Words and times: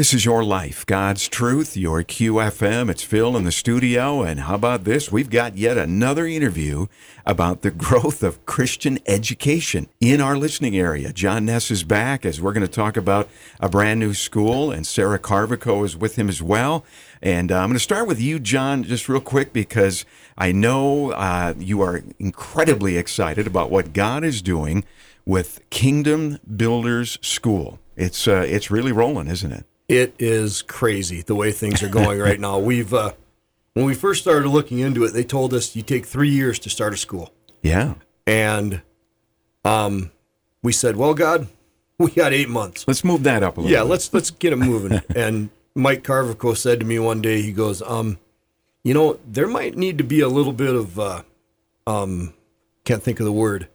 This 0.00 0.14
is 0.14 0.24
your 0.24 0.42
life, 0.42 0.86
God's 0.86 1.28
truth, 1.28 1.76
your 1.76 2.02
QFM. 2.02 2.88
It's 2.88 3.02
Phil 3.02 3.36
in 3.36 3.44
the 3.44 3.52
studio. 3.52 4.22
And 4.22 4.40
how 4.40 4.54
about 4.54 4.84
this? 4.84 5.12
We've 5.12 5.28
got 5.28 5.58
yet 5.58 5.76
another 5.76 6.24
interview 6.24 6.86
about 7.26 7.60
the 7.60 7.70
growth 7.86 8.22
of 8.22 8.46
Christian 8.46 8.98
education 9.04 9.90
in 10.00 10.22
our 10.22 10.38
listening 10.38 10.74
area. 10.74 11.12
John 11.12 11.44
Ness 11.44 11.70
is 11.70 11.84
back 11.84 12.24
as 12.24 12.40
we're 12.40 12.54
going 12.54 12.66
to 12.66 12.72
talk 12.72 12.96
about 12.96 13.28
a 13.60 13.68
brand 13.68 14.00
new 14.00 14.14
school, 14.14 14.70
and 14.70 14.86
Sarah 14.86 15.18
Carvico 15.18 15.84
is 15.84 15.98
with 15.98 16.16
him 16.16 16.30
as 16.30 16.40
well. 16.40 16.82
And 17.20 17.52
uh, 17.52 17.58
I'm 17.58 17.68
going 17.68 17.74
to 17.74 17.80
start 17.80 18.08
with 18.08 18.22
you, 18.22 18.38
John, 18.38 18.84
just 18.84 19.06
real 19.06 19.20
quick, 19.20 19.52
because 19.52 20.06
I 20.38 20.50
know 20.50 21.10
uh, 21.10 21.52
you 21.58 21.82
are 21.82 22.02
incredibly 22.18 22.96
excited 22.96 23.46
about 23.46 23.70
what 23.70 23.92
God 23.92 24.24
is 24.24 24.40
doing 24.40 24.82
with 25.26 25.60
Kingdom 25.68 26.38
Builders 26.56 27.18
School. 27.20 27.80
It's 27.96 28.26
uh, 28.26 28.46
it's 28.48 28.70
really 28.70 28.92
rolling, 28.92 29.28
isn't 29.28 29.52
it? 29.52 29.66
It 29.90 30.14
is 30.20 30.62
crazy 30.62 31.22
the 31.22 31.34
way 31.34 31.50
things 31.50 31.82
are 31.82 31.88
going 31.88 32.20
right 32.20 32.38
now. 32.38 32.60
We've 32.60 32.94
uh, 32.94 33.12
when 33.74 33.84
we 33.86 33.94
first 33.94 34.22
started 34.22 34.48
looking 34.48 34.78
into 34.78 35.02
it, 35.04 35.12
they 35.12 35.24
told 35.24 35.52
us 35.52 35.74
you 35.74 35.82
take 35.82 36.06
three 36.06 36.28
years 36.30 36.60
to 36.60 36.70
start 36.70 36.94
a 36.94 36.96
school, 36.96 37.32
Yeah. 37.62 37.94
and 38.24 38.82
um, 39.64 40.12
we 40.62 40.72
said, 40.72 40.94
"Well, 40.96 41.14
God, 41.14 41.48
we 41.98 42.12
got 42.12 42.32
eight 42.32 42.48
months. 42.48 42.86
Let's 42.86 43.02
move 43.02 43.24
that 43.24 43.42
up 43.42 43.56
a 43.56 43.62
little. 43.62 43.72
Yeah, 43.72 43.82
bit. 43.82 43.88
let's 43.90 44.14
let's 44.14 44.30
get 44.30 44.52
it 44.52 44.56
moving." 44.56 45.00
and 45.16 45.50
Mike 45.74 46.04
Carvico 46.04 46.56
said 46.56 46.78
to 46.80 46.86
me 46.86 47.00
one 47.00 47.20
day, 47.20 47.42
he 47.42 47.50
goes, 47.50 47.82
"Um, 47.82 48.18
you 48.84 48.94
know, 48.94 49.18
there 49.26 49.48
might 49.48 49.76
need 49.76 49.98
to 49.98 50.04
be 50.04 50.20
a 50.20 50.28
little 50.28 50.52
bit 50.52 50.76
of 50.76 51.00
uh, 51.00 51.22
um, 51.88 52.32
can't 52.84 53.02
think 53.02 53.18
of 53.18 53.26
the 53.26 53.32
word." 53.32 53.66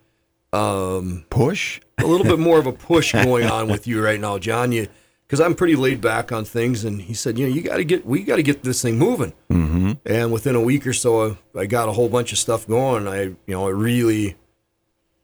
Um, 0.54 1.26
push. 1.30 1.82
a 1.98 2.06
little 2.08 2.26
bit 2.26 2.40
more 2.50 2.58
of 2.58 2.66
a 2.68 2.72
push 2.72 3.12
going 3.12 3.48
on 3.48 3.68
with 3.68 3.86
you 3.86 4.02
right 4.02 4.20
now, 4.22 4.38
John. 4.38 4.72
You 4.72 4.88
because 5.28 5.40
I'm 5.42 5.56
pretty 5.56 5.76
laid 5.76 6.02
back 6.02 6.32
on 6.32 6.46
things, 6.46 6.84
and 6.86 7.02
he 7.02 7.14
said, 7.14 7.38
you 7.40 7.48
know, 7.48 7.54
you 7.54 7.62
got 7.62 7.78
to 7.78 7.84
get 7.84 8.06
we 8.06 8.24
got 8.24 8.36
to 8.38 8.44
get 8.44 8.64
this 8.64 8.82
thing 8.82 8.98
moving. 8.98 9.34
Mm-hmm. 9.50 9.92
And 10.06 10.32
within 10.32 10.56
a 10.56 10.62
week 10.62 10.86
or 10.86 10.94
so, 10.94 11.38
I 11.58 11.66
got 11.66 11.90
a 11.90 11.92
whole 11.94 12.10
bunch 12.10 12.32
of 12.32 12.38
stuff 12.38 12.68
going. 12.68 13.08
I 13.08 13.22
you 13.24 13.38
know, 13.48 13.68
it 13.68 13.74
really 13.74 14.36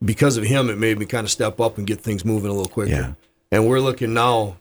because 0.03 0.37
of 0.37 0.43
him, 0.43 0.69
it 0.69 0.77
made 0.77 0.97
me 0.97 1.05
kind 1.05 1.25
of 1.25 1.31
step 1.31 1.59
up 1.59 1.77
and 1.77 1.85
get 1.85 2.01
things 2.01 2.25
moving 2.25 2.49
a 2.49 2.53
little 2.53 2.71
quicker. 2.71 2.91
Yeah. 2.91 3.13
And 3.51 3.67
we're 3.67 3.79
looking 3.81 4.13
now. 4.13 4.57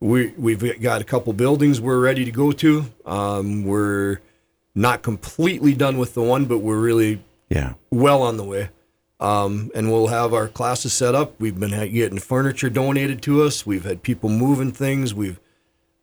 We 0.00 0.34
we've 0.36 0.80
got 0.82 1.00
a 1.00 1.04
couple 1.04 1.32
buildings 1.32 1.80
we're 1.80 2.00
ready 2.00 2.24
to 2.24 2.30
go 2.30 2.52
to. 2.52 2.84
Um, 3.06 3.64
we're 3.64 4.18
not 4.74 5.02
completely 5.02 5.72
done 5.74 5.96
with 5.96 6.12
the 6.14 6.22
one, 6.22 6.44
but 6.44 6.58
we're 6.58 6.78
really 6.78 7.22
Yeah. 7.48 7.74
well 7.90 8.22
on 8.22 8.36
the 8.36 8.44
way. 8.44 8.68
Um, 9.18 9.70
and 9.74 9.90
we'll 9.90 10.08
have 10.08 10.34
our 10.34 10.48
classes 10.48 10.92
set 10.92 11.14
up. 11.14 11.34
We've 11.40 11.58
been 11.58 11.70
getting 11.92 12.18
furniture 12.18 12.68
donated 12.68 13.22
to 13.22 13.42
us. 13.42 13.64
We've 13.64 13.84
had 13.84 14.02
people 14.02 14.28
moving 14.28 14.72
things. 14.72 15.14
We've, 15.14 15.40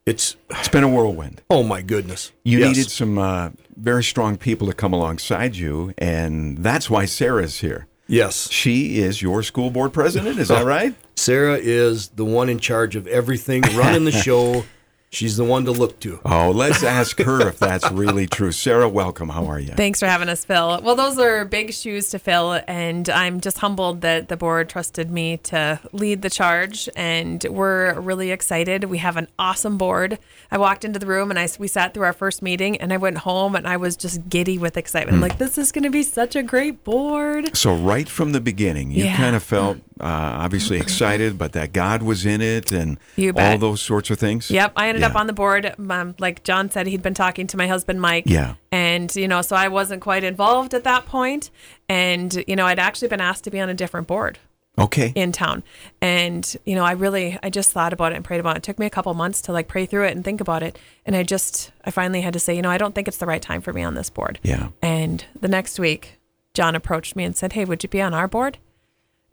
it's, 0.06 0.36
It's 0.50 0.68
been 0.70 0.84
a 0.84 0.90
whirlwind. 0.90 1.42
oh 1.50 1.64
my 1.64 1.82
goodness. 1.82 2.32
You 2.44 2.60
Yes. 2.60 2.76
needed 2.76 2.92
some 2.92 3.18
uh, 3.20 3.50
very 3.76 4.04
strong 4.04 4.38
people 4.38 4.68
to 4.68 4.74
come 4.74 4.94
alongside 4.94 5.56
you, 5.56 5.94
and 6.00 6.58
that's 6.58 6.90
why 6.90 7.06
Sarah's 7.06 7.60
here. 7.60 7.88
Yes. 8.08 8.50
She 8.52 8.98
is 9.00 9.22
your 9.22 9.44
school 9.44 9.70
board 9.72 9.94
president. 9.94 10.38
Is 10.40 10.50
that 10.50 10.66
right? 10.66 10.94
Sarah 11.16 11.58
is 11.62 12.10
the 12.10 12.26
one 12.26 12.50
in 12.50 12.60
charge 12.60 12.96
of 12.96 13.08
everything, 13.08 13.62
running 13.76 14.04
the 14.06 14.12
show. 14.28 14.66
She's 15.14 15.38
the 15.38 15.44
one 15.44 15.66
to 15.66 15.72
look 15.72 16.00
to. 16.00 16.20
Oh, 16.26 16.50
let's 16.50 16.82
ask 16.84 17.20
her 17.20 17.48
if 17.48 17.60
that's 17.60 17.90
really 17.92 18.26
true. 18.26 18.52
Sarah, 18.52 18.90
welcome. 18.90 19.30
How 19.30 19.46
are 19.46 19.60
you? 19.60 19.74
Thanks 19.76 20.00
for 20.00 20.08
having 20.08 20.28
us, 20.28 20.44
Phil. 20.44 20.82
Well, 20.82 20.96
those 20.96 21.20
are 21.20 21.46
big 21.46 21.72
shoes 21.72 22.10
to 22.10 22.20
fill, 22.20 22.60
and 22.68 23.08
I'm 23.10 23.40
just 23.40 23.60
humbled 23.60 24.02
that 24.02 24.28
the 24.30 24.36
board 24.38 24.70
trusted 24.70 25.12
me 25.12 25.38
to 25.38 25.80
lead 25.92 26.24
the 26.24 26.32
charge. 26.32 26.90
And 26.96 27.46
we're 27.48 28.00
really 28.00 28.32
excited. 28.32 28.86
We 28.86 28.98
have 28.98 29.16
an 29.16 29.28
awesome 29.38 29.78
board. 29.78 30.18
I 30.50 30.58
walked 30.58 30.84
into 30.84 30.98
the 30.98 31.06
room 31.06 31.30
and 31.30 31.38
I 31.40 31.48
we 31.60 31.68
sat 31.68 31.94
through 31.94 32.04
our 32.06 32.14
first 32.14 32.42
meeting, 32.42 32.78
and 32.78 32.92
I 32.92 32.98
went 32.98 33.20
home 33.20 33.56
and 33.56 33.68
I 33.68 33.78
was 33.78 33.96
just 33.96 34.28
giddy 34.30 34.58
with 34.58 34.78
excitement. 34.78 35.16
I'm 35.16 35.22
like, 35.22 35.38
this 35.38 35.60
is 35.60 35.72
going 35.72 35.84
to 35.84 35.92
be 35.92 36.02
such 36.02 36.36
a 36.36 36.42
great 36.42 36.84
board. 36.84 37.56
So 37.56 37.76
right 37.76 38.10
from 38.10 38.32
the 38.32 38.42
beginning, 38.42 38.90
you 38.92 39.04
Yeah. 39.06 39.18
kind 39.18 39.36
of 39.36 39.44
felt 39.44 39.78
uh, 40.00 40.06
obviously 40.06 40.78
excited, 40.78 41.38
but 41.38 41.54
that 41.54 41.74
God 41.74 42.04
was 42.04 42.26
in 42.26 42.42
it 42.42 42.72
and 42.72 42.98
all 43.36 43.58
those 43.58 43.82
sorts 43.82 44.10
of 44.10 44.20
things. 44.20 44.50
Yep, 44.50 44.74
I 44.76 44.90
ended 44.90 45.04
up 45.04 45.16
on 45.16 45.28
the 45.28 45.34
board. 45.34 45.74
Um, 45.90 46.16
like 46.20 46.44
John 46.44 46.70
said, 46.70 46.88
he'd 46.88 47.02
been 47.02 47.14
talking 47.14 47.48
to 47.48 47.58
my 47.58 47.68
husband 47.68 48.02
Mike. 48.02 48.26
Yeah. 48.28 48.56
And 48.72 49.14
you 49.16 49.28
know, 49.28 49.42
so 49.42 49.56
I 49.56 49.68
wasn't 49.68 50.02
quite 50.02 50.24
involved 50.24 50.74
at 50.74 50.84
that 50.84 51.06
point, 51.06 51.52
and 51.88 52.44
you 52.48 52.56
know, 52.56 52.66
I'd 52.66 52.80
actually 52.80 53.08
been 53.10 53.22
asked 53.22 53.44
to 53.46 53.52
be 53.52 53.60
on 53.60 53.70
a 53.70 53.74
different 53.74 54.08
board. 54.08 54.40
Okay. 54.76 55.12
in 55.14 55.32
town. 55.32 55.62
And, 56.02 56.58
you 56.66 56.74
know, 56.74 56.84
I 56.84 56.94
really, 56.94 57.38
I 57.44 57.52
just 57.52 57.70
thought 57.70 57.94
about 57.94 58.12
it 58.12 58.16
and 58.16 58.26
prayed 58.26 58.40
about 58.40 58.56
it. 58.56 58.58
It 58.58 58.64
took 58.64 58.80
me 58.80 58.88
a 58.88 58.90
couple 58.90 59.14
months 59.14 59.40
to 59.44 59.52
like 59.52 59.68
pray 59.68 59.86
through 59.86 60.08
it 60.08 60.16
and 60.16 60.26
think 60.26 60.42
about 60.42 60.64
it. 60.64 60.80
And 61.06 61.16
I 61.16 61.22
just, 61.22 61.72
I 61.86 61.92
finally 61.92 62.22
had 62.22 62.34
to 62.34 62.40
say, 62.40 62.56
you 62.56 62.64
know, 62.64 62.72
I 62.72 62.80
don't 62.80 62.96
think 62.96 63.08
it's 63.08 63.18
the 63.18 63.28
right 63.28 63.42
time 63.42 63.62
for 63.62 63.72
me 63.72 63.84
on 63.84 63.94
this 63.94 64.10
board. 64.10 64.40
Yeah. 64.42 64.70
And 64.82 65.24
the 65.40 65.48
next 65.48 65.78
week, 65.78 66.20
John 66.54 66.76
approached 66.76 67.16
me 67.16 67.24
and 67.24 67.36
said, 67.36 67.54
Hey, 67.54 67.66
would 67.66 67.84
you 67.84 67.90
be 67.90 68.02
on 68.02 68.14
our 68.14 68.28
board? 68.28 68.58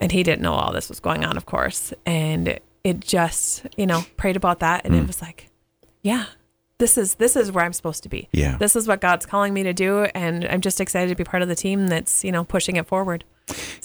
And 0.00 0.10
he 0.12 0.22
didn't 0.22 0.42
know 0.42 0.54
all 0.54 0.72
this 0.72 0.88
was 0.88 1.00
going 1.00 1.24
on, 1.24 1.36
of 1.36 1.46
course. 1.46 1.92
And 2.06 2.58
it 2.82 3.00
just, 3.00 3.66
you 3.76 3.86
know, 3.86 4.04
prayed 4.16 4.36
about 4.36 4.60
that. 4.60 4.84
And 4.84 4.94
it 4.94 5.06
was 5.06 5.20
like, 5.20 5.50
yeah, 6.02 6.26
this 6.78 6.96
is 6.96 7.16
this 7.16 7.36
is 7.36 7.52
where 7.52 7.64
I'm 7.64 7.74
supposed 7.74 8.02
to 8.04 8.08
be. 8.08 8.28
Yeah. 8.32 8.56
This 8.56 8.74
is 8.74 8.88
what 8.88 9.00
God's 9.00 9.26
calling 9.26 9.52
me 9.52 9.62
to 9.62 9.72
do. 9.72 10.04
And 10.14 10.46
I'm 10.46 10.62
just 10.62 10.80
excited 10.80 11.10
to 11.10 11.14
be 11.14 11.24
part 11.24 11.42
of 11.42 11.48
the 11.48 11.54
team 11.54 11.88
that's, 11.88 12.24
you 12.24 12.32
know, 12.32 12.44
pushing 12.44 12.76
it 12.76 12.86
forward. 12.86 13.24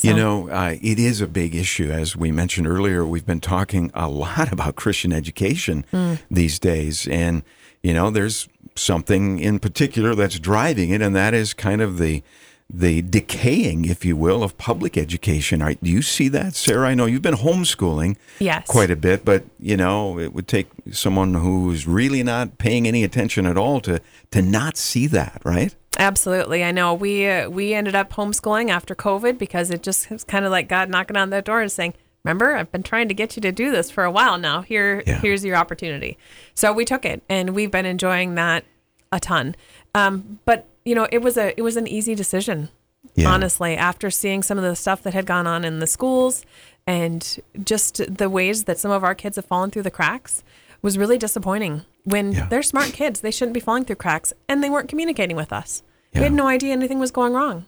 You 0.02 0.14
know, 0.14 0.50
uh, 0.50 0.76
it 0.82 1.00
is 1.00 1.22
a 1.22 1.28
big 1.28 1.56
issue. 1.56 1.90
As 1.92 2.16
we 2.16 2.32
mentioned 2.32 2.68
earlier, 2.68 3.06
we've 3.06 3.26
been 3.26 3.40
talking 3.40 3.92
a 3.94 4.08
lot 4.08 4.52
about 4.54 4.76
Christian 4.76 5.12
education 5.12 5.86
these 6.30 6.60
days. 6.60 7.08
And, 7.08 7.44
you 7.82 7.94
know, 7.94 8.10
there's 8.10 8.48
something 8.76 9.40
in 9.40 9.60
particular 9.60 10.16
that's 10.16 10.40
driving 10.40 10.92
it, 10.92 11.02
and 11.02 11.16
that 11.16 11.34
is 11.34 11.54
kind 11.54 11.82
of 11.82 11.98
the 11.98 12.24
the 12.70 13.02
decaying, 13.04 13.86
if 13.86 14.04
you 14.04 14.16
will, 14.18 14.44
of 14.44 14.58
public 14.58 14.98
education. 14.98 15.62
Are, 15.62 15.74
do 15.76 15.90
you 15.90 16.02
see 16.02 16.28
that, 16.30 16.56
Sarah? 16.56 16.90
I 16.90 16.96
know 16.96 17.06
you've 17.06 17.22
been 17.22 17.36
homeschooling 17.36 18.18
Yes. 18.40 18.68
quite 18.68 18.90
a 18.90 18.96
bit, 18.96 19.24
but, 19.24 19.44
you 19.60 19.78
know, 19.78 20.18
it 20.20 20.34
would 20.34 20.48
take 20.48 20.68
someone 20.92 21.36
who's 21.36 21.88
really 21.88 22.24
not 22.24 22.58
paying 22.58 22.88
any 22.88 23.04
attention 23.04 23.46
at 23.46 23.56
all 23.58 23.80
to, 23.82 24.02
to 24.32 24.42
not 24.42 24.78
see 24.78 25.06
that, 25.08 25.42
right? 25.46 25.76
Absolutely, 25.98 26.64
I 26.64 26.72
know. 26.72 26.94
We 26.94 27.26
uh, 27.30 27.50
we 27.50 27.74
ended 27.74 27.96
up 27.96 28.12
homeschooling 28.12 28.70
after 28.70 28.94
COVID 28.96 29.38
because 29.38 29.70
it 29.72 29.82
just 29.82 30.10
was 30.12 30.26
kind 30.26 30.44
of 30.44 30.52
like 30.52 30.68
God 30.68 30.90
knocking 30.90 31.16
on 31.16 31.30
the 31.30 31.42
door 31.42 31.62
and 31.62 31.72
saying, 31.72 31.94
"Remember, 32.26 32.54
I've 32.54 32.70
been 32.70 32.84
trying 32.84 33.08
to 33.08 33.14
get 33.14 33.38
you 33.38 33.42
to 33.44 33.52
do 33.54 33.72
this 33.72 33.90
for 33.90 34.04
a 34.04 34.12
while 34.12 34.38
now. 34.38 34.62
Here, 34.62 35.02
Yeah. 35.08 35.20
here's 35.22 35.46
your 35.46 35.56
opportunity." 35.56 36.18
So 36.54 36.74
we 36.74 36.84
took 36.84 37.06
it, 37.06 37.24
and 37.30 37.52
we've 37.52 37.72
been 37.72 37.86
enjoying 37.86 38.36
that 38.36 38.66
a 39.14 39.22
ton. 39.22 39.56
Um, 39.96 40.40
but 40.46 40.68
you 40.84 40.94
know, 40.94 41.08
it 41.12 41.22
was 41.22 41.38
a 41.38 41.58
it 41.58 41.62
was 41.64 41.78
an 41.78 41.88
easy 41.88 42.14
decision. 42.16 42.70
Yeah. 43.16 43.30
Honestly, 43.30 43.76
after 43.78 44.10
seeing 44.12 44.44
some 44.44 44.58
of 44.58 44.64
the 44.64 44.76
stuff 44.76 45.02
that 45.04 45.14
had 45.14 45.26
gone 45.26 45.48
on 45.48 45.64
in 45.64 45.80
the 45.80 45.88
schools 45.88 46.44
and 46.86 47.40
just 47.64 48.02
the 48.18 48.30
ways 48.30 48.66
that 48.66 48.78
some 48.80 48.92
of 48.92 49.04
our 49.04 49.16
kids 49.16 49.36
have 49.38 49.46
fallen 49.46 49.72
through 49.72 49.84
the 49.84 49.92
cracks 49.92 50.44
was 50.82 50.98
really 50.98 51.18
disappointing. 51.18 51.84
When 52.04 52.34
Yeah. 52.34 52.48
they're 52.50 52.64
smart 52.64 52.92
kids, 52.94 53.22
they 53.22 53.32
shouldn't 53.32 53.54
be 53.54 53.60
falling 53.60 53.86
through 53.86 53.96
cracks, 53.98 54.34
and 54.50 54.64
they 54.64 54.70
weren't 54.70 54.90
communicating 54.90 55.36
with 55.36 55.54
us. 55.54 55.82
Yeah. 56.14 56.20
We 56.20 56.24
had 56.26 56.34
no 56.34 56.48
idea 56.48 56.74
anything 56.74 57.00
was 57.00 57.12
going 57.12 57.34
wrong. 57.34 57.66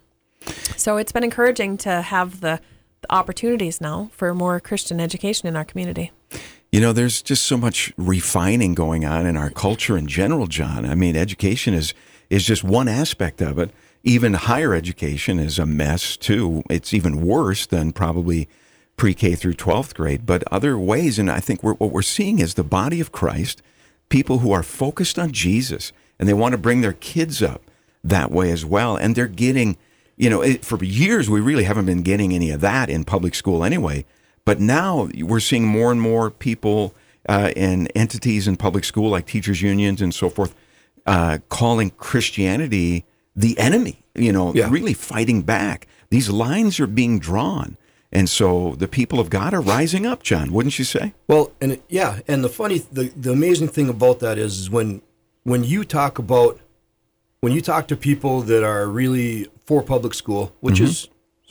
So 0.76 0.98
it's 0.98 1.12
been 1.12 1.24
encouraging 1.24 1.78
to 1.80 2.02
have 2.02 2.42
the, 2.42 2.60
the 3.02 3.12
opportunities 3.12 3.80
now 3.82 4.10
for 4.12 4.34
more 4.34 4.60
Christian 4.60 5.00
education 5.00 5.48
in 5.48 5.56
our 5.56 5.66
community. 5.66 6.12
You 6.72 6.82
know, 6.82 6.94
there's 6.94 7.22
just 7.22 7.44
so 7.44 7.58
much 7.58 7.92
refining 7.98 8.74
going 8.76 9.06
on 9.06 9.26
in 9.26 9.38
our 9.38 9.50
culture 9.50 9.98
in 9.98 10.08
general, 10.08 10.46
John. 10.48 10.86
I 10.86 10.94
mean, 10.96 11.16
education 11.16 11.74
is 11.74 11.94
is 12.30 12.46
just 12.46 12.64
one 12.64 12.88
aspect 12.88 13.42
of 13.42 13.58
it. 13.60 13.72
Even 14.04 14.34
higher 14.34 14.74
education 14.74 15.40
is 15.40 15.60
a 15.60 15.66
mess 15.66 16.18
too. 16.18 16.64
It's 16.70 16.94
even 16.94 17.26
worse 17.26 17.66
than 17.66 17.92
probably 17.92 18.48
pre-K 18.96 19.36
through 19.36 19.54
12th 19.54 19.94
grade, 19.94 20.26
but 20.26 20.44
other 20.52 20.78
ways 20.78 21.20
and 21.20 21.30
I 21.30 21.40
think 21.40 21.62
we're, 21.62 21.74
what 21.76 21.92
we're 21.92 22.02
seeing 22.02 22.40
is 22.40 22.56
the 22.56 22.64
body 22.64 23.00
of 23.00 23.12
Christ, 23.12 23.62
people 24.10 24.40
who 24.40 24.52
are 24.52 24.64
focused 24.64 25.20
on 25.20 25.32
Jesus 25.32 25.92
and 26.18 26.28
they 26.28 26.34
want 26.34 26.54
to 26.54 26.58
bring 26.58 26.82
their 26.82 26.94
kids 26.94 27.44
up 27.44 27.62
that 28.04 28.32
way 28.32 28.52
as 28.52 28.66
well 28.66 28.96
and 28.96 29.16
they're 29.16 29.28
getting 29.28 29.78
you 30.18 30.32
know, 30.32 30.42
it, 30.42 30.66
for 30.66 30.84
years 30.84 31.30
we 31.30 31.40
really 31.40 31.64
haven't 31.64 31.86
been 31.86 32.02
getting 32.02 32.34
any 32.34 32.50
of 32.50 32.60
that 32.62 32.90
in 32.90 33.06
public 33.06 33.36
school 33.36 33.64
anyway. 33.64 34.04
But 34.44 34.60
now 34.60 35.10
we're 35.16 35.40
seeing 35.40 35.66
more 35.66 35.92
and 35.92 36.02
more 36.02 36.32
people 36.32 36.96
uh, 37.30 37.52
and 37.56 37.92
entities 37.96 38.48
in 38.48 38.58
public 38.58 38.84
school, 38.84 39.12
like 39.12 39.28
teachers' 39.28 39.62
unions 39.62 40.02
and 40.02 40.14
so 40.14 40.30
forth, 40.30 40.56
uh, 41.08 41.40
calling 41.50 41.90
Christianity 41.92 43.06
the 43.36 43.58
enemy. 43.58 44.04
You 44.16 44.32
know, 44.32 44.54
Yeah. 44.54 44.70
really 44.70 44.94
fighting 44.94 45.42
back. 45.44 45.88
These 46.10 46.30
lines 46.30 46.80
are 46.80 46.88
being 46.88 47.20
drawn, 47.20 47.78
and 48.12 48.30
so 48.30 48.76
the 48.78 48.88
people 48.88 49.20
of 49.20 49.30
God 49.30 49.54
are 49.54 49.62
rising 49.62 50.06
up. 50.06 50.24
John, 50.24 50.52
wouldn't 50.52 50.78
you 50.80 50.86
say? 50.86 51.14
Well, 51.28 51.52
and 51.62 51.74
it- 51.74 51.84
yeah, 51.90 52.20
and 52.28 52.44
the 52.44 52.50
funny, 52.50 52.80
the, 52.92 53.12
the 53.16 53.32
amazing 53.32 53.68
thing 53.70 53.90
about 53.90 54.20
that 54.20 54.38
is, 54.38 54.60
is 54.60 54.70
when 54.70 55.02
when 55.44 55.64
you 55.64 55.84
talk 55.86 56.18
about 56.20 56.60
when 57.42 57.54
you 57.54 57.62
talk 57.62 57.88
to 57.88 57.96
people 57.96 58.42
that 58.42 58.64
are 58.64 58.88
really 58.88 59.48
for 59.66 59.84
public 59.84 60.14
school, 60.14 60.52
which 60.62 60.80
is 60.80 61.08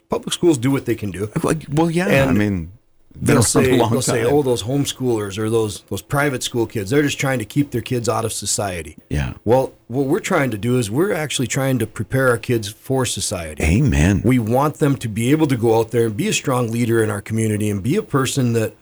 public 0.08 0.32
schools 0.32 0.58
do 0.58 0.70
what 0.70 0.84
they 0.86 0.94
can 0.96 1.10
do. 1.10 1.30
Well, 1.42 1.54
well, 1.72 1.90
yeah. 1.90 2.08
And- 2.08 2.30
I 2.30 2.32
mean, 2.32 2.72
they'll 3.20 3.42
say 3.42 3.76
they'll 3.76 3.88
time. 3.88 4.00
say, 4.02 4.24
"Oh, 4.24 4.42
those 4.42 4.64
homeschoolers 4.64 5.38
or 5.38 5.50
those 5.50 5.82
those 5.88 6.02
private 6.02 6.42
school 6.42 6.66
kids, 6.66 6.90
they're 6.90 7.02
just 7.02 7.18
trying 7.18 7.38
to 7.38 7.44
keep 7.44 7.70
their 7.70 7.80
kids 7.80 8.08
out 8.08 8.24
of 8.24 8.32
society." 8.32 8.96
Yeah. 9.08 9.34
Well, 9.44 9.72
what 9.88 10.06
we're 10.06 10.20
trying 10.20 10.50
to 10.50 10.58
do 10.58 10.78
is 10.78 10.90
we're 10.90 11.12
actually 11.12 11.46
trying 11.46 11.78
to 11.78 11.86
prepare 11.86 12.28
our 12.28 12.38
kids 12.38 12.68
for 12.68 13.06
society. 13.06 13.62
Amen. 13.62 14.22
We 14.24 14.38
want 14.38 14.76
them 14.76 14.96
to 14.96 15.08
be 15.08 15.30
able 15.30 15.46
to 15.48 15.56
go 15.56 15.78
out 15.78 15.90
there 15.90 16.06
and 16.06 16.16
be 16.16 16.28
a 16.28 16.32
strong 16.32 16.70
leader 16.70 17.02
in 17.02 17.10
our 17.10 17.22
community 17.22 17.70
and 17.70 17.82
be 17.82 17.96
a 17.96 18.02
person 18.02 18.52
that 18.54 18.74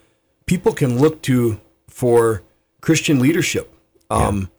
people 0.46 0.72
can 0.72 0.98
look 0.98 1.22
to 1.22 1.60
for 1.88 2.42
Christian 2.80 3.18
leadership. 3.20 3.72
Um, 4.10 4.50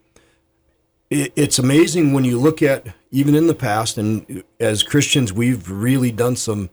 it, 1.10 1.32
it's 1.36 1.60
amazing 1.60 2.14
when 2.14 2.24
you 2.26 2.40
look 2.40 2.62
at 2.62 2.88
even 3.12 3.36
in 3.36 3.48
the 3.48 3.56
past, 3.56 3.98
and 3.98 4.44
as 4.60 4.84
Christians, 4.84 5.32
we've 5.32 5.70
really 5.70 6.12
done 6.12 6.36
some 6.36 6.70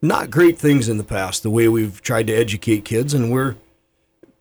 not 0.00 0.30
great 0.30 0.58
things 0.58 0.88
in 0.88 0.98
the 0.98 1.04
past. 1.04 1.42
The 1.42 1.50
way 1.50 1.68
we've 1.68 2.00
tried 2.02 2.26
to 2.28 2.32
educate 2.32 2.84
kids, 2.84 3.14
and 3.14 3.30
we're, 3.32 3.56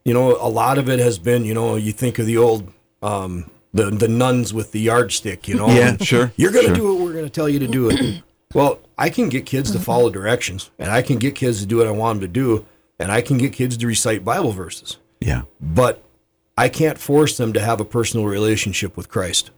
you 0.06 0.14
know, 0.14 0.38
a 0.40 0.50
lot 0.50 0.78
of 0.78 0.90
it 0.90 1.00
has 1.00 1.20
been, 1.20 1.46
you 1.46 1.54
know, 1.54 1.76
you 1.76 1.92
think 1.92 2.20
of 2.20 2.26
the 2.26 2.38
old. 2.38 2.72
Um, 3.02 3.50
the, 3.74 3.92
the 3.92 4.08
nuns 4.08 4.54
with 4.54 4.72
the 4.72 4.80
yardstick, 4.80 5.48
you 5.48 5.54
know. 5.56 5.68
Yeah, 5.78 5.98
sure, 5.98 6.32
You're 6.36 6.52
going 6.52 6.68
to 6.68 6.76
sure. 6.76 6.76
do 6.76 6.94
what 6.96 7.04
we're 7.04 7.14
going 7.14 7.26
to 7.26 7.30
tell 7.30 7.48
you 7.48 7.60
to 7.60 7.68
do 7.68 7.90
it. 7.92 8.24
well, 8.56 8.80
I 8.98 9.10
can 9.10 9.30
get 9.30 9.46
kids 9.46 9.70
to 9.72 9.80
follow 9.80 10.10
directions, 10.10 10.72
and 10.80 10.90
I 10.90 11.04
can 11.04 11.18
get 11.20 11.36
kids 11.36 11.60
to 11.60 11.68
do 11.68 11.78
what 11.78 11.86
I 11.86 11.92
want 11.92 12.20
them 12.20 12.28
to 12.28 12.34
do, 12.34 12.66
and 12.98 13.12
I 13.12 13.22
can 13.22 13.38
get 13.38 13.54
kids 13.54 13.78
to 13.78 13.86
recite 13.86 14.26
Bible 14.26 14.52
verses. 14.52 14.98
yeah. 15.20 15.44
But 15.62 16.04
I 16.58 16.70
can't 16.70 16.98
force 16.98 17.38
them 17.38 17.54
to 17.54 17.60
have 17.60 17.80
a 17.80 17.86
personal 17.86 18.26
relationship 18.26 18.98
with 18.98 19.10
Christ. 19.10 19.52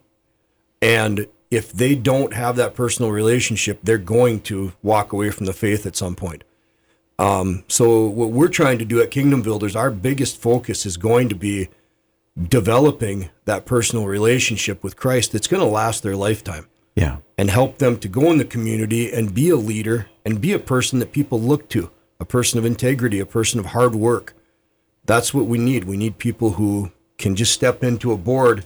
And 0.82 1.28
if 1.52 1.72
they 1.72 1.96
don't 1.96 2.34
have 2.34 2.56
that 2.58 2.76
personal 2.76 3.12
relationship, 3.12 3.80
they're 3.84 3.98
going 3.98 4.40
to 4.42 4.74
walk 4.84 5.12
away 5.14 5.32
from 5.32 5.46
the 5.46 5.54
faith 5.54 5.86
at 5.86 5.96
some 5.96 6.16
point. 6.16 6.44
Um, 7.18 7.64
so, 7.68 8.06
what 8.06 8.32
we're 8.32 8.48
trying 8.48 8.78
to 8.80 8.86
do 8.86 9.02
at 9.02 9.12
Kingdom 9.12 9.42
Builders, 9.42 9.76
our 9.76 9.92
biggest 9.92 10.38
focus 10.42 10.86
is 10.86 10.96
going 10.96 11.28
to 11.30 11.36
be 11.36 11.68
developing 12.42 13.30
that 13.46 13.66
personal 13.66 14.06
relationship 14.06 14.84
with 14.84 14.96
Christ 14.96 15.32
that's 15.32 15.48
going 15.48 15.62
to 15.62 15.68
last 15.70 16.04
their 16.04 16.16
lifetime 16.16 16.68
Yeah. 16.96 17.18
and 17.38 17.50
help 17.50 17.80
them 17.80 17.98
to 18.00 18.08
go 18.08 18.32
in 18.32 18.38
the 18.38 18.46
community 18.46 19.12
and 19.12 19.34
be 19.34 19.50
a 19.50 19.56
leader 19.58 20.08
and 20.26 20.40
be 20.40 20.54
a 20.54 20.60
person 20.60 21.00
that 21.00 21.12
people 21.12 21.42
look 21.42 21.68
to, 21.70 21.92
a 22.20 22.26
person 22.26 22.58
of 22.60 22.66
integrity, 22.66 23.20
a 23.20 23.26
person 23.26 23.60
of 23.60 23.68
hard 23.68 23.96
work. 23.96 24.34
That's 25.06 25.34
what 25.34 25.48
we 25.48 25.58
need. 25.58 25.84
We 25.86 25.98
need 25.98 26.18
people 26.18 26.52
who 26.52 26.92
can 27.18 27.36
just 27.36 27.52
step 27.52 27.84
into 27.84 28.14
a 28.14 28.18
board 28.18 28.66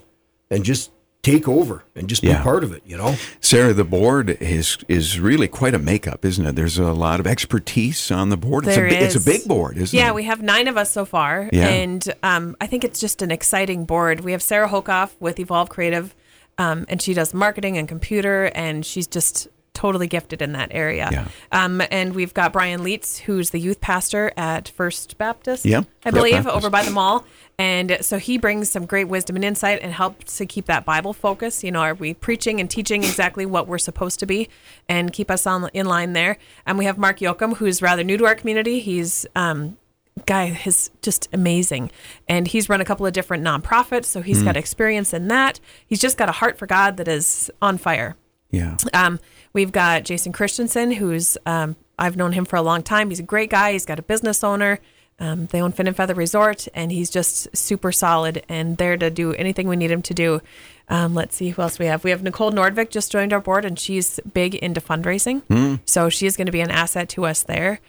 and 0.52 0.64
just 0.64 0.92
take 1.24 1.48
over 1.48 1.84
and 1.96 2.08
just 2.10 2.22
Yeah. 2.22 2.38
be 2.38 2.44
part 2.44 2.64
of 2.64 2.72
it, 2.74 2.84
you 2.86 2.98
know? 2.98 3.16
Sarah, 3.40 3.74
the 3.74 3.84
board 3.86 4.30
is 4.42 4.78
is 4.88 5.20
really 5.20 5.48
quite 5.48 5.74
a 5.74 5.80
makeup, 5.80 6.24
isn't 6.26 6.46
it? 6.46 6.56
There's 6.56 6.78
a 6.78 6.92
lot 6.92 7.20
of 7.20 7.26
expertise 7.26 8.12
on 8.12 8.30
the 8.30 8.38
board. 8.38 8.66
There 8.66 8.86
it's 8.86 8.94
a, 8.94 9.00
bi- 9.00 9.06
It's 9.06 9.16
a 9.16 9.22
big 9.32 9.48
board, 9.48 9.78
isn't 9.78 9.98
yeah, 9.98 10.04
it? 10.04 10.08
Yeah, 10.08 10.12
we 10.14 10.24
have 10.26 10.42
nine 10.44 10.68
of 10.68 10.78
us 10.78 10.92
so 10.92 11.06
far, 11.06 11.50
Yeah. 11.52 11.68
and 11.70 12.14
um, 12.24 12.56
I 12.62 12.68
think 12.68 12.84
it's 12.84 13.00
just 13.00 13.22
an 13.22 13.32
exciting 13.32 13.86
board. 13.86 14.20
We 14.20 14.34
have 14.34 14.44
Sarah 14.44 14.68
Hokoff 14.68 15.12
with 15.22 15.40
Evolve 15.40 15.70
Creative, 15.70 16.14
um, 16.58 16.86
and 16.90 17.02
she 17.02 17.14
does 17.14 17.34
marketing 17.34 17.78
and 17.78 17.88
computer, 17.88 18.52
and 18.54 18.86
she's 18.86 19.08
just 19.08 19.48
totally 19.84 20.08
gifted 20.08 20.42
in 20.42 20.54
that 20.54 20.70
area. 20.72 21.10
Yeah. 21.12 21.28
Um, 21.52 21.82
and 21.92 22.16
we've 22.16 22.34
got 22.34 22.54
Brian 22.54 22.86
Leitz, 22.86 23.18
who's 23.18 23.50
the 23.50 23.60
youth 23.60 23.82
pastor 23.82 24.32
at 24.38 24.70
First 24.70 25.18
Baptist, 25.18 25.66
Yeah, 25.66 25.80
I 26.06 26.12
First 26.12 26.16
believe, 26.16 26.34
Baptist. 26.36 26.56
over 26.56 26.70
by 26.70 26.86
the 26.86 26.92
mall. 26.92 27.26
And 27.60 27.98
so 28.00 28.18
he 28.18 28.38
brings 28.38 28.72
some 28.72 28.86
great 28.86 29.10
wisdom 29.10 29.36
and 29.36 29.44
insight 29.44 29.80
and 29.82 29.92
helps 29.92 30.38
to 30.38 30.46
keep 30.46 30.68
that 30.68 30.86
Bible 30.86 31.12
focus. 31.12 31.66
You 31.66 31.72
know, 31.72 31.82
are 31.82 31.96
we 31.96 32.14
preaching 32.14 32.62
and 32.62 32.70
teaching 32.70 33.04
exactly 33.04 33.46
what 33.46 33.68
we're 33.68 33.78
supposed 33.78 34.22
to 34.22 34.26
be 34.26 34.48
and 34.88 35.12
keep 35.12 35.30
us 35.30 35.46
on 35.46 35.70
in 35.74 35.86
line 35.86 36.14
there? 36.14 36.38
And 36.66 36.78
we 36.78 36.86
have 36.86 36.98
Mark 36.98 37.20
Yoakum, 37.20 37.58
who's 37.58 37.82
rather 37.82 38.06
new 38.06 38.16
to 38.16 38.26
our 38.26 38.36
community. 38.36 38.80
He's 38.80 39.26
um, 39.36 39.78
guy 40.26 40.62
is 40.66 40.92
just 41.02 41.28
amazing 41.34 41.92
and 42.30 42.48
he's 42.48 42.70
run 42.70 42.80
a 42.80 42.86
couple 42.86 43.06
of 43.06 43.12
different 43.12 43.44
nonprofits 43.44 44.06
so 44.06 44.22
he's 44.22 44.44
got 44.44 44.56
experience 44.56 45.12
in 45.12 45.28
that 45.28 45.60
he's 45.88 46.00
just 46.00 46.20
got 46.20 46.30
a 46.30 46.32
heart 46.32 46.56
for 46.56 46.68
god 46.68 46.98
that 46.98 47.08
is 47.08 47.50
on 47.64 47.80
fire 47.80 48.16
yeah. 48.52 48.78
um, 48.94 49.20
we've 49.54 49.72
got 49.72 50.04
jason 50.04 50.32
christensen 50.32 50.92
who's 50.92 51.38
um, 51.46 51.76
i've 51.98 52.18
known 52.18 52.34
him 52.34 52.46
for 52.46 52.56
a 52.56 52.62
long 52.62 52.84
time. 52.84 53.10
He's 53.10 53.20
a 53.20 53.24
great 53.24 53.50
guy. 53.50 53.74
He's 53.74 53.86
got 53.86 54.00
a 54.00 54.04
business 54.04 54.44
owner. 54.44 54.80
Um, 55.20 55.46
they 55.48 55.62
own 55.62 55.72
fin 55.72 55.88
and 55.88 55.96
feather 55.96 56.16
resort 56.16 56.68
and 56.74 56.92
he's 56.92 57.10
just 57.10 57.56
super 57.56 57.92
solid 57.92 58.44
and 58.50 58.78
there 58.78 58.98
to 58.98 59.12
do 59.12 59.34
anything 59.34 59.68
we 59.68 59.76
need 59.76 59.92
him 59.92 60.02
to 60.04 60.14
do. 60.14 60.42
Um, 60.90 61.14
let's 61.14 61.36
see 61.36 61.50
who 61.50 61.62
else 61.62 61.78
we 61.78 61.86
have. 61.86 62.04
We 62.04 62.10
have 62.10 62.24
nicole 62.24 62.52
nordvik 62.52 62.90
just 62.90 63.12
joined 63.12 63.32
our 63.32 63.40
board 63.40 63.64
and 63.64 63.78
she's 63.78 64.20
big 64.34 64.56
into 64.56 64.82
fundraising. 64.82 65.44
So 65.86 66.10
she 66.10 66.26
is 66.26 66.36
going 66.36 66.48
to 66.48 66.52
be 66.52 66.62
an 66.62 66.72
asset 66.72 67.10
to 67.10 67.26
us 67.26 67.44
there. 67.44 67.80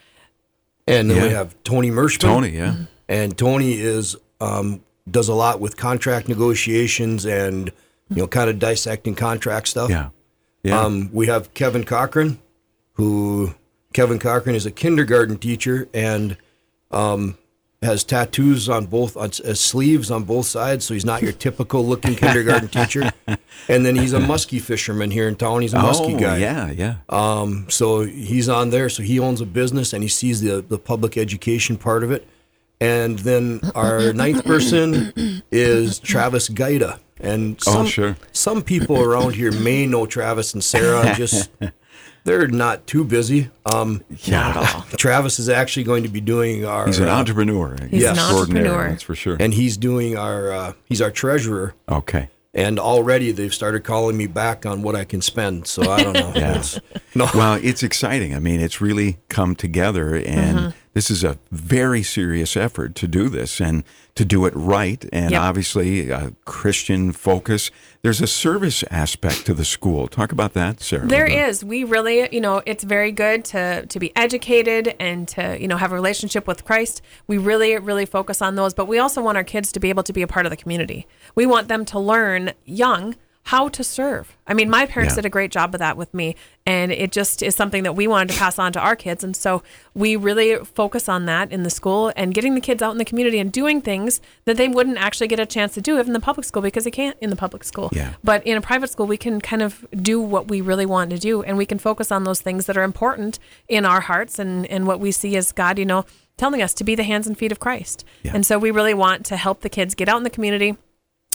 And 0.86 1.10
then 1.10 1.22
we 1.22 1.30
have 1.30 1.56
Tony 1.64 1.90
Mershman. 1.90 2.20
Tony, 2.20 2.50
yeah. 2.50 2.76
and 3.08 3.36
Tony 3.38 3.72
is 3.72 4.16
um, 4.40 4.82
does 5.10 5.28
a 5.28 5.34
lot 5.34 5.58
with 5.58 5.78
contract 5.78 6.28
negotiations 6.28 7.24
and 7.24 7.72
you 8.10 8.16
know 8.16 8.26
kind 8.26 8.50
of 8.50 8.58
dissecting 8.58 9.14
contract 9.14 9.68
stuff. 9.68 9.88
Yeah. 9.88 10.10
Yeah. 10.64 10.80
Um, 10.80 11.10
we 11.12 11.26
have 11.26 11.54
Kevin 11.54 11.84
Cochran, 11.84 12.40
who 12.94 13.54
Kevin 13.92 14.18
Cochran 14.18 14.56
is 14.56 14.66
a 14.66 14.70
kindergarten 14.70 15.36
teacher 15.36 15.88
and 15.94 16.38
um, 16.90 17.36
has 17.82 18.02
tattoos 18.02 18.68
on 18.68 18.86
both 18.86 19.14
on 19.16 19.26
uh, 19.26 19.54
sleeves 19.54 20.10
on 20.10 20.24
both 20.24 20.46
sides, 20.46 20.86
so 20.86 20.94
he's 20.94 21.04
not 21.04 21.22
your 21.22 21.32
typical 21.32 21.86
looking 21.86 22.14
kindergarten 22.16 22.68
teacher. 22.80 23.12
And 23.68 23.84
then 23.84 23.94
he's 23.94 24.14
a 24.14 24.18
muskie 24.18 24.60
fisherman 24.60 25.10
here 25.10 25.28
in 25.28 25.36
town. 25.36 25.60
He's 25.60 25.74
a 25.74 25.78
muskie 25.78 26.16
oh, 26.16 26.18
guy. 26.18 26.38
yeah, 26.38 26.70
yeah. 26.70 26.96
Um, 27.10 27.66
so 27.68 28.00
he's 28.02 28.48
on 28.48 28.70
there. 28.70 28.88
So 28.88 29.02
he 29.02 29.20
owns 29.20 29.42
a 29.42 29.46
business 29.46 29.92
and 29.92 30.02
he 30.02 30.08
sees 30.08 30.40
the 30.40 30.62
the 30.62 30.78
public 30.78 31.18
education 31.18 31.76
part 31.76 32.02
of 32.02 32.10
it. 32.10 32.26
And 32.80 33.18
then 33.20 33.60
our 33.74 34.12
ninth 34.14 34.44
person 34.44 35.42
is 35.50 35.98
Travis 35.98 36.48
Gaida. 36.48 36.98
And 37.20 37.56
Oh, 37.66 37.72
some, 37.72 37.86
sure. 37.86 38.16
some 38.32 38.62
people 38.62 39.00
around 39.00 39.34
here 39.34 39.52
may 39.52 39.86
know 39.86 40.04
Travis 40.06 40.52
and 40.52 40.62
Sarah. 40.62 41.14
Just 41.16 41.50
they're 42.24 42.48
not 42.48 42.86
too 42.86 43.04
busy. 43.04 43.50
Um, 43.72 44.02
yeah. 44.24 44.82
Travis 44.98 45.38
is 45.38 45.48
actually 45.48 45.84
going 45.84 46.02
to 46.02 46.08
be 46.08 46.20
doing 46.20 46.64
our. 46.64 46.86
He's 46.86 46.98
an 46.98 47.08
uh, 47.08 47.12
entrepreneur. 47.14 47.76
He's 47.90 48.04
an 48.04 48.18
entrepreneur. 48.18 48.88
That's 48.90 49.02
for 49.02 49.14
sure. 49.14 49.36
and 49.40 49.54
he's 49.54 49.76
doing 49.76 50.16
our. 50.18 50.52
Uh, 50.52 50.72
he's 50.86 51.00
our 51.00 51.10
treasurer. 51.10 51.74
okay. 51.88 52.28
And 52.56 52.78
already 52.78 53.32
they've 53.32 53.52
started 53.52 53.82
calling 53.82 54.16
me 54.16 54.28
back 54.28 54.64
on 54.64 54.82
what 54.82 54.94
I 54.94 55.02
can 55.04 55.20
spend. 55.20 55.66
So 55.66 55.90
I 55.90 56.04
don't 56.04 56.12
know. 56.12 56.32
Yeah. 56.36 56.50
It's- 56.50 56.78
no. 57.14 57.28
Well, 57.34 57.54
it's 57.62 57.82
exciting. 57.82 58.32
I 58.34 58.38
mean, 58.38 58.60
it's 58.60 58.80
really 58.80 59.18
come 59.28 59.54
together, 59.56 60.14
and 60.14 60.58
Mm-hmm. 60.58 60.78
This 60.94 61.10
is 61.10 61.22
a 61.24 61.36
very 61.50 62.02
serious 62.02 62.56
effort 62.56 62.94
to 62.96 63.06
do 63.06 63.28
this 63.28 63.60
and 63.60 63.84
to 64.14 64.24
do 64.24 64.46
it 64.46 64.52
right. 64.54 65.04
And 65.12 65.32
Yep. 65.32 65.40
obviously, 65.42 66.08
a 66.10 66.32
Christian 66.44 67.10
focus. 67.12 67.70
There's 68.02 68.20
a 68.20 68.26
service 68.28 68.84
aspect 68.90 69.44
to 69.46 69.54
the 69.54 69.64
school. 69.64 70.06
Talk 70.06 70.30
about 70.30 70.52
that, 70.54 70.80
Sarah. 70.80 71.06
There 71.06 71.26
is. 71.26 71.64
We 71.64 71.82
really, 71.84 72.28
you 72.32 72.40
know, 72.40 72.62
it's 72.64 72.84
very 72.84 73.10
good 73.10 73.44
to 73.46 73.86
to 73.86 73.98
be 73.98 74.12
educated 74.16 74.94
and 75.00 75.26
to, 75.28 75.60
you 75.60 75.66
know, 75.66 75.76
have 75.76 75.90
a 75.90 75.94
relationship 75.96 76.46
with 76.46 76.64
Christ. 76.64 77.02
We 77.26 77.38
really, 77.38 77.76
really 77.78 78.06
focus 78.06 78.40
on 78.40 78.54
those, 78.54 78.72
but 78.72 78.86
we 78.86 78.98
also 78.98 79.20
want 79.20 79.36
our 79.36 79.44
kids 79.44 79.72
to 79.72 79.80
be 79.80 79.88
able 79.88 80.04
to 80.04 80.12
be 80.12 80.22
a 80.22 80.26
part 80.28 80.46
of 80.46 80.50
the 80.50 80.56
community. 80.56 81.06
We 81.34 81.44
want 81.46 81.68
them 81.68 81.84
to 81.86 81.98
learn 81.98 82.52
young 82.64 83.16
how 83.48 83.68
to 83.68 83.84
serve. 83.84 84.36
I 84.46 84.54
mean, 84.54 84.70
my 84.70 84.86
parents 84.86 85.12
Yeah. 85.12 85.16
did 85.16 85.26
a 85.26 85.30
great 85.30 85.50
job 85.50 85.74
of 85.74 85.78
that 85.78 85.98
with 85.98 86.14
me, 86.14 86.34
and 86.64 86.90
it 86.90 87.12
just 87.12 87.42
is 87.42 87.54
something 87.54 87.82
that 87.82 87.94
we 87.94 88.06
wanted 88.06 88.32
to 88.32 88.38
pass 88.38 88.58
on 88.58 88.72
to 88.72 88.80
our 88.80 88.96
kids. 88.96 89.22
And 89.22 89.36
so 89.36 89.62
we 89.94 90.16
really 90.16 90.56
focus 90.64 91.10
on 91.10 91.26
that 91.26 91.52
in 91.52 91.62
the 91.62 91.68
school 91.68 92.10
and 92.16 92.32
getting 92.32 92.54
the 92.54 92.60
kids 92.62 92.82
out 92.82 92.92
in 92.92 92.98
the 92.98 93.04
community 93.04 93.38
and 93.38 93.52
doing 93.52 93.82
things 93.82 94.22
that 94.46 94.56
they 94.56 94.66
wouldn't 94.66 94.96
actually 94.96 95.28
get 95.28 95.38
a 95.38 95.44
chance 95.44 95.74
to 95.74 95.82
do 95.82 95.98
in 95.98 96.14
the 96.14 96.20
public 96.20 96.46
school 96.46 96.62
because 96.62 96.84
they 96.84 96.90
can't 96.90 97.18
in 97.20 97.28
the 97.28 97.36
public 97.36 97.64
school. 97.64 97.90
Yeah. 97.92 98.14
But 98.24 98.46
in 98.46 98.56
a 98.56 98.62
private 98.62 98.88
school, 98.90 99.06
we 99.06 99.18
can 99.18 99.42
kind 99.42 99.60
of 99.60 99.84
do 99.94 100.20
what 100.22 100.48
we 100.48 100.62
really 100.62 100.86
want 100.86 101.10
to 101.10 101.18
do, 101.18 101.42
and 101.42 101.58
we 101.58 101.66
can 101.66 101.78
focus 101.78 102.10
on 102.10 102.24
those 102.24 102.40
things 102.40 102.64
that 102.64 102.78
are 102.78 102.82
important 102.82 103.38
in 103.68 103.84
our 103.84 104.00
hearts 104.00 104.38
and, 104.38 104.64
and 104.68 104.86
what 104.86 105.00
we 105.00 105.12
see 105.12 105.36
as 105.36 105.52
God, 105.52 105.78
you 105.78 105.84
know, 105.84 106.06
telling 106.38 106.62
us 106.62 106.72
to 106.74 106.82
be 106.82 106.94
the 106.94 107.04
hands 107.04 107.26
and 107.26 107.36
feet 107.36 107.52
of 107.52 107.60
Christ. 107.60 108.04
Yeah. 108.22 108.32
And 108.34 108.46
so 108.46 108.58
we 108.58 108.70
really 108.70 108.94
want 108.94 109.26
to 109.26 109.36
help 109.36 109.60
the 109.60 109.68
kids 109.68 109.94
get 109.94 110.08
out 110.08 110.16
in 110.16 110.22
the 110.24 110.30
community, 110.30 110.76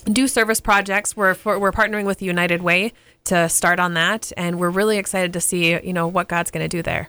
do 0.02 0.28
service 0.28 0.62
projects. 0.62 1.16
We're 1.16 1.34
for, 1.34 1.60
we're 1.60 1.72
partnering 1.72 2.06
with 2.06 2.22
United 2.22 2.62
Way 2.62 2.94
to 3.26 3.50
start 3.50 3.80
on 3.80 3.94
that, 3.96 4.32
and 4.38 4.60
we're 4.60 4.70
really 4.70 4.98
excited 4.98 5.34
to 5.34 5.42
see 5.42 5.72
you 5.72 5.94
know 5.94 6.08
what 6.08 6.28
God's 6.28 6.52
going 6.52 6.68
to 6.68 6.70
do 6.70 6.82
there. 6.82 7.08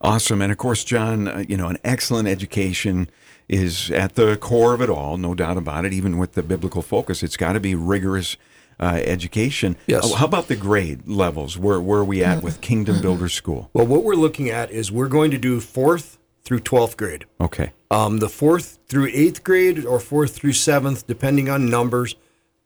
Awesome. 0.00 0.42
And 0.42 0.52
of 0.52 0.58
course, 0.58 0.84
John, 0.84 1.28
uh, 1.28 1.44
you 1.48 1.56
know, 1.56 1.68
an 1.68 1.78
excellent 1.84 2.28
education 2.28 3.10
is 3.48 3.90
at 3.90 4.14
the 4.14 4.36
core 4.36 4.74
of 4.74 4.80
it 4.80 4.90
all, 4.90 5.16
no 5.16 5.34
doubt 5.34 5.56
about 5.56 5.84
it, 5.84 5.92
even 5.92 6.18
with 6.18 6.32
the 6.32 6.42
biblical 6.42 6.82
focus. 6.82 7.22
It's 7.22 7.36
got 7.36 7.52
to 7.52 7.60
be 7.60 7.74
rigorous 7.74 8.36
uh, 8.78 9.00
education. 9.04 9.76
Yes. 9.86 10.12
Uh, 10.12 10.16
How 10.16 10.26
about 10.26 10.48
the 10.48 10.56
grade 10.56 11.06
levels? 11.06 11.58
Where, 11.58 11.80
where 11.80 12.00
are 12.00 12.04
we 12.04 12.22
at 12.22 12.42
with 12.42 12.60
Kingdom 12.60 13.00
Builder 13.00 13.28
School? 13.28 13.70
Well, 13.72 13.86
what 13.86 14.04
we're 14.04 14.14
looking 14.14 14.50
at 14.50 14.70
is 14.70 14.92
we're 14.92 15.08
going 15.08 15.30
to 15.30 15.38
do 15.38 15.60
fourth 15.60 16.18
through 16.44 16.60
12th 16.60 16.96
grade. 16.96 17.24
Okay. 17.40 17.72
Um, 17.90 18.18
the 18.18 18.28
fourth 18.28 18.78
through 18.88 19.10
eighth 19.12 19.44
grade 19.44 19.84
or 19.84 20.00
fourth 20.00 20.34
through 20.34 20.54
seventh, 20.54 21.06
depending 21.06 21.48
on 21.48 21.70
numbers, 21.70 22.16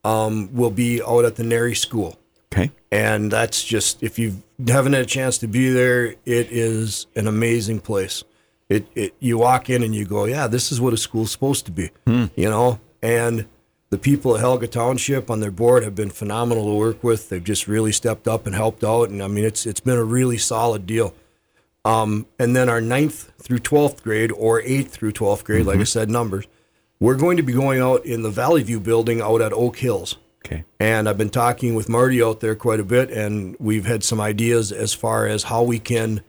um, 0.02 0.48
will 0.54 0.70
be 0.70 1.02
out 1.02 1.24
at 1.24 1.36
the 1.36 1.44
Nary 1.44 1.74
School. 1.74 2.18
Okay. 2.52 2.70
And 2.90 3.30
that's 3.30 3.62
just, 3.62 4.02
if 4.02 4.18
you 4.18 4.42
haven't 4.66 4.94
had 4.94 5.02
a 5.02 5.06
chance 5.06 5.38
to 5.38 5.46
be 5.46 5.70
there, 5.70 6.06
it 6.24 6.50
is 6.50 7.06
an 7.14 7.28
amazing 7.28 7.80
place. 7.80 8.24
it, 8.70 8.86
it 8.94 9.14
you 9.18 9.36
walk 9.36 9.68
in 9.68 9.82
and 9.82 9.94
you 9.94 10.06
go, 10.06 10.24
yeah, 10.24 10.46
this 10.46 10.72
is 10.72 10.80
what 10.80 10.94
a 10.94 10.96
school's 10.96 11.32
supposed 11.32 11.66
to 11.66 11.72
be, 11.72 11.90
you 12.36 12.48
know. 12.48 12.80
And 13.02 13.46
the 13.90 13.98
people 13.98 14.34
at 14.36 14.40
Helga 14.40 14.68
Township 14.68 15.28
on 15.28 15.40
their 15.40 15.50
board 15.50 15.82
have 15.82 15.96
been 15.96 16.10
phenomenal 16.10 16.64
to 16.66 16.74
work 16.74 17.02
with. 17.02 17.28
They've 17.28 17.42
just 17.42 17.66
really 17.66 17.92
stepped 17.92 18.28
up 18.28 18.46
and 18.46 18.54
helped 18.54 18.84
out, 18.84 19.10
and 19.10 19.22
I 19.22 19.26
mean, 19.26 19.44
it's 19.44 19.66
it's 19.66 19.80
been 19.80 19.98
a 19.98 20.04
really 20.04 20.38
solid 20.38 20.86
deal. 20.86 21.12
Um, 21.84 22.26
and 22.38 22.54
then 22.54 22.68
our 22.68 22.80
ninth 22.80 23.32
through 23.42 23.60
twelfth 23.60 24.02
grade, 24.02 24.32
or 24.32 24.60
eighth 24.62 24.92
through 24.92 25.12
twelfth 25.12 25.44
grade, 25.44 25.66
like 25.66 25.80
I 25.80 25.84
said, 25.84 26.10
numbers. 26.10 26.46
We're 26.98 27.16
going 27.16 27.38
to 27.38 27.42
be 27.42 27.54
going 27.54 27.80
out 27.80 28.04
in 28.04 28.22
the 28.22 28.30
Valley 28.30 28.62
View 28.62 28.78
building 28.80 29.22
out 29.22 29.40
at 29.40 29.52
Oak 29.54 29.78
Hills. 29.78 30.16
Okay. 30.44 30.64
And 30.78 31.08
I've 31.08 31.16
been 31.16 31.30
talking 31.30 31.74
with 31.74 31.88
Marty 31.88 32.22
out 32.22 32.40
there 32.40 32.54
quite 32.54 32.80
a 32.80 32.84
bit, 32.84 33.10
and 33.10 33.56
we've 33.58 33.86
had 33.86 34.04
some 34.04 34.20
ideas 34.20 34.70
as 34.72 34.92
far 34.92 35.26
as 35.26 35.44
how 35.44 35.62
we 35.62 35.78
can 35.78 36.20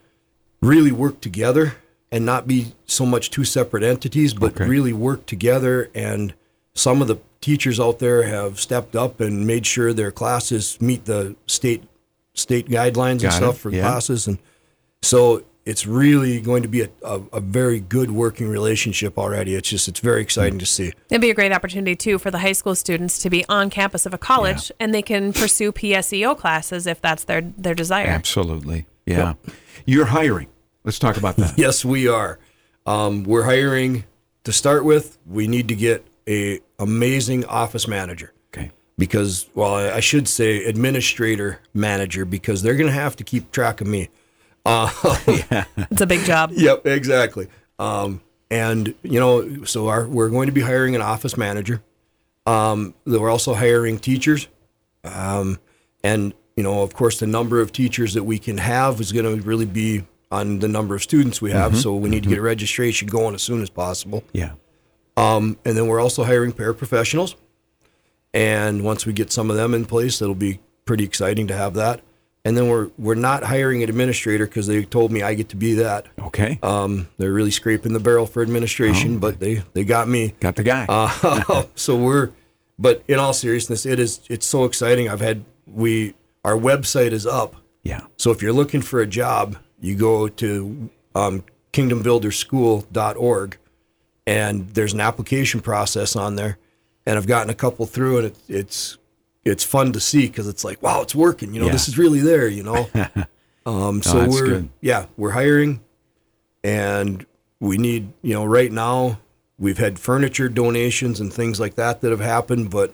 really 0.62 0.92
work 0.92 1.20
together 1.22 1.76
and 2.12 2.26
not 2.26 2.48
be 2.48 2.74
so 2.86 3.06
much 3.06 3.30
two 3.32 3.44
separate 3.44 3.84
entities, 3.84 4.34
but 4.34 4.54
Okay. 4.54 4.66
really 4.68 4.94
work 4.94 5.26
together. 5.26 5.90
And 5.96 6.34
some 6.74 7.02
of 7.02 7.08
the 7.10 7.18
teachers 7.42 7.80
out 7.80 8.00
there 8.00 8.24
have 8.24 8.60
stepped 8.60 8.96
up 8.96 9.20
and 9.20 9.46
made 9.48 9.66
sure 9.66 9.92
their 9.92 10.12
classes 10.12 10.80
meet 10.80 11.06
the 11.06 11.36
state 11.48 11.84
state 12.34 12.70
guidelines 12.70 13.12
and 13.12 13.22
Got 13.24 13.34
it, 13.34 13.38
stuff 13.38 13.58
for 13.58 13.72
yeah. 13.72 13.82
classes, 13.82 14.28
and 14.28 14.38
so 15.04 15.44
it's 15.66 15.86
really 15.86 16.40
going 16.40 16.64
to 16.64 16.68
be 16.68 16.82
a, 16.82 16.90
a, 17.04 17.22
a 17.34 17.40
very 17.40 17.80
good 17.80 18.12
working 18.12 18.48
relationship 18.48 19.18
already. 19.18 19.56
It's 19.56 19.70
just 19.70 19.88
it's 19.88 20.00
very 20.00 20.22
exciting 20.22 20.60
to 20.60 20.66
see. 20.66 20.92
It'd 21.10 21.22
be 21.22 21.30
a 21.30 21.36
great 21.36 21.52
opportunity 21.52 21.96
too 21.96 22.18
for 22.18 22.32
the 22.32 22.40
high 22.40 22.52
school 22.54 22.76
students 22.76 23.20
to 23.20 23.30
be 23.30 23.46
on 23.48 23.70
campus 23.70 24.06
of 24.06 24.14
a 24.14 24.18
college 24.18 24.72
and 24.80 24.94
they 24.94 25.02
can 25.02 25.34
pursue 25.34 25.72
PSEO 25.72 26.38
classes 26.38 26.88
if 26.88 27.02
that's 27.02 27.24
their 27.26 27.42
their 27.42 27.76
desire. 27.76 28.08
Absolutely. 28.08 28.86
Yeah. 29.06 29.34
You're 29.86 30.06
hiring. 30.06 30.48
Let's 30.84 31.00
talk 31.00 31.18
about 31.18 31.36
that. 31.38 31.54
Yes, 31.58 31.84
we 31.86 32.08
are. 32.08 32.40
Um, 32.86 33.24
we're 33.24 33.44
hiring 33.44 34.06
to 34.44 34.52
start 34.52 34.84
with. 34.84 35.18
We 35.28 35.48
need 35.48 35.68
to 35.68 35.76
get 35.76 36.06
a 36.28 36.60
amazing 36.80 37.46
office 37.46 37.88
manager 37.88 38.34
Okay. 38.54 38.72
because, 38.98 39.48
well, 39.54 39.76
I 39.76 39.92
I 39.98 40.00
should 40.00 40.28
say 40.28 40.64
administrator 40.66 41.60
manager 41.74 42.26
because 42.26 42.62
they're 42.64 42.76
going 42.76 42.88
to 42.90 42.94
have 42.94 43.16
to 43.18 43.24
keep 43.24 43.52
track 43.52 43.82
of 43.82 43.88
me. 43.88 44.10
Uh, 44.66 44.90
It's 45.90 46.02
a 46.02 46.06
big 46.06 46.24
job. 46.24 46.52
Yep, 46.54 46.86
exactly. 46.86 47.48
Um, 47.80 48.22
and 48.52 48.94
you 49.02 49.20
know, 49.20 49.64
so 49.64 49.88
our 49.88 50.08
we're 50.08 50.30
going 50.30 50.46
to 50.48 50.52
be 50.52 50.62
hiring 50.62 50.96
an 50.96 51.02
office 51.02 51.36
manager. 51.36 51.82
Um, 52.46 52.94
we're 53.06 53.30
also 53.30 53.54
hiring 53.54 53.98
teachers, 53.98 54.48
um, 55.04 55.60
and 56.04 56.34
you 56.56 56.64
know, 56.64 56.82
of 56.84 56.94
course, 56.94 57.20
the 57.20 57.28
number 57.28 57.60
of 57.60 57.72
teachers 57.72 58.14
that 58.14 58.24
we 58.24 58.38
can 58.38 58.58
have 58.60 59.00
is 59.02 59.12
going 59.12 59.26
to 59.26 59.42
really 59.44 59.66
be 59.66 60.04
on 60.32 60.60
the 60.60 60.68
number 60.68 60.96
of 60.96 61.02
students 61.02 61.42
we 61.42 61.52
have. 61.52 61.76
So 61.78 61.96
we 61.96 62.10
need 62.10 62.24
to 62.24 62.30
get 62.30 62.38
a 62.38 62.42
registration 62.42 63.08
going 63.08 63.36
as 63.36 63.42
soon 63.42 63.62
as 63.62 63.70
possible. 63.70 64.24
Yeah. 64.32 64.54
Um, 65.18 65.58
and 65.66 65.76
then 65.76 65.88
we're 65.88 66.00
also 66.00 66.24
hiring 66.24 66.54
paraprofessionals. 66.54 67.36
And 68.34 68.84
once 68.84 69.06
we 69.06 69.12
get 69.14 69.32
some 69.32 69.50
of 69.50 69.58
them 69.58 69.74
in 69.74 69.86
place, 69.86 70.22
it'll 70.22 70.36
be 70.36 70.60
pretty 70.86 71.04
exciting 71.04 71.48
to 71.48 71.56
have 71.56 71.74
that. 71.74 72.02
And 72.44 72.58
then 72.58 72.70
we're 72.70 72.90
we're 72.98 73.16
not 73.16 73.44
hiring 73.44 73.84
an 73.84 73.90
administrator 73.90 74.48
because 74.48 74.66
they 74.66 74.84
told 74.84 75.12
me 75.12 75.22
I 75.22 75.36
get 75.36 75.50
to 75.50 75.56
be 75.56 75.76
that. 75.76 76.08
Okay. 76.20 76.58
Um, 76.64 77.08
they're 77.18 77.32
really 77.32 77.52
scraping 77.52 77.94
the 77.94 78.00
barrel 78.00 78.26
for 78.26 78.42
administration, 78.42 79.20
but 79.20 79.40
they 79.40 79.64
they 79.74 79.84
got 79.84 80.08
me. 80.08 80.34
Got 80.40 80.56
the 80.56 80.64
guy. 80.64 80.86
Uh, 80.90 81.64
so 81.76 81.96
we're, 81.96 82.32
but 82.80 83.04
in 83.08 83.20
all 83.20 83.34
seriousness, 83.34 83.86
it 83.86 84.00
is 84.00 84.22
it's 84.28 84.48
so 84.48 84.66
exciting. 84.66 85.08
I've 85.08 85.22
had 85.22 85.46
we 85.68 86.16
our 86.44 86.56
website 86.56 87.12
is 87.12 87.28
up. 87.28 87.56
yeah. 87.84 88.02
So 88.18 88.32
if 88.32 88.42
you're 88.42 88.54
looking 88.54 88.82
for 88.82 89.02
a 89.02 89.08
job, 89.08 89.58
you 89.80 89.96
go 89.96 90.28
to 90.28 90.90
um, 91.14 91.44
kingdombuilderschool.org, 91.74 93.58
and 94.26 94.70
there's 94.70 94.94
an 94.94 95.02
application 95.02 95.62
process 95.62 96.16
on 96.16 96.36
there. 96.36 96.58
And 97.06 97.18
I've 97.18 97.28
gotten 97.28 97.50
a 97.50 97.56
couple 97.56 97.86
through, 97.86 98.18
and 98.18 98.28
it, 98.28 98.38
it's 98.48 98.98
it's 99.46 99.64
fun 99.64 99.92
to 99.94 100.00
see 100.00 100.28
because 100.28 100.48
it's 100.48 100.64
like, 100.64 100.82
wow, 100.84 101.02
it's 101.02 101.16
working. 101.16 101.54
You 101.54 101.60
know, 101.62 101.66
Yeah. 101.68 101.72
this 101.74 101.88
is 101.88 101.98
really 101.98 102.20
there. 102.20 102.48
You 102.48 102.64
know. 102.64 102.90
um, 103.66 104.02
so 104.02 104.28
we're 104.30 104.46
good. 104.48 104.70
yeah, 104.82 105.06
we're 105.18 105.32
hiring, 105.32 105.82
and 106.64 107.26
we 107.60 107.78
need 107.78 108.12
you 108.22 108.34
know 108.34 108.46
right 108.46 108.72
now 108.72 109.20
we've 109.58 109.78
had 109.78 110.00
furniture 110.00 110.50
donations 110.50 111.20
and 111.20 111.32
things 111.34 111.60
like 111.60 111.76
that 111.76 112.02
that 112.02 112.12
have 112.12 112.20
happened, 112.20 112.70
but 112.70 112.94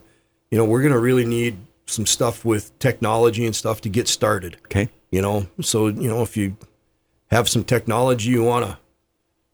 you 0.52 0.58
know 0.58 0.66
we're 0.66 0.82
gonna 0.82 1.00
really 1.00 1.26
need 1.26 1.58
some 1.86 2.06
stuff 2.06 2.44
with 2.44 2.78
technology 2.80 3.46
and 3.46 3.56
stuff 3.56 3.80
to 3.80 3.88
get 3.88 4.10
started 4.10 4.58
Okay. 4.66 4.90
you 5.10 5.22
know 5.22 5.48
so 5.62 5.88
you 5.88 6.10
know 6.10 6.22
if 6.22 6.36
you 6.36 6.58
have 7.32 7.48
some 7.48 7.64
technology 7.64 8.30
you 8.30 8.44
want 8.44 8.66
to 8.66 8.78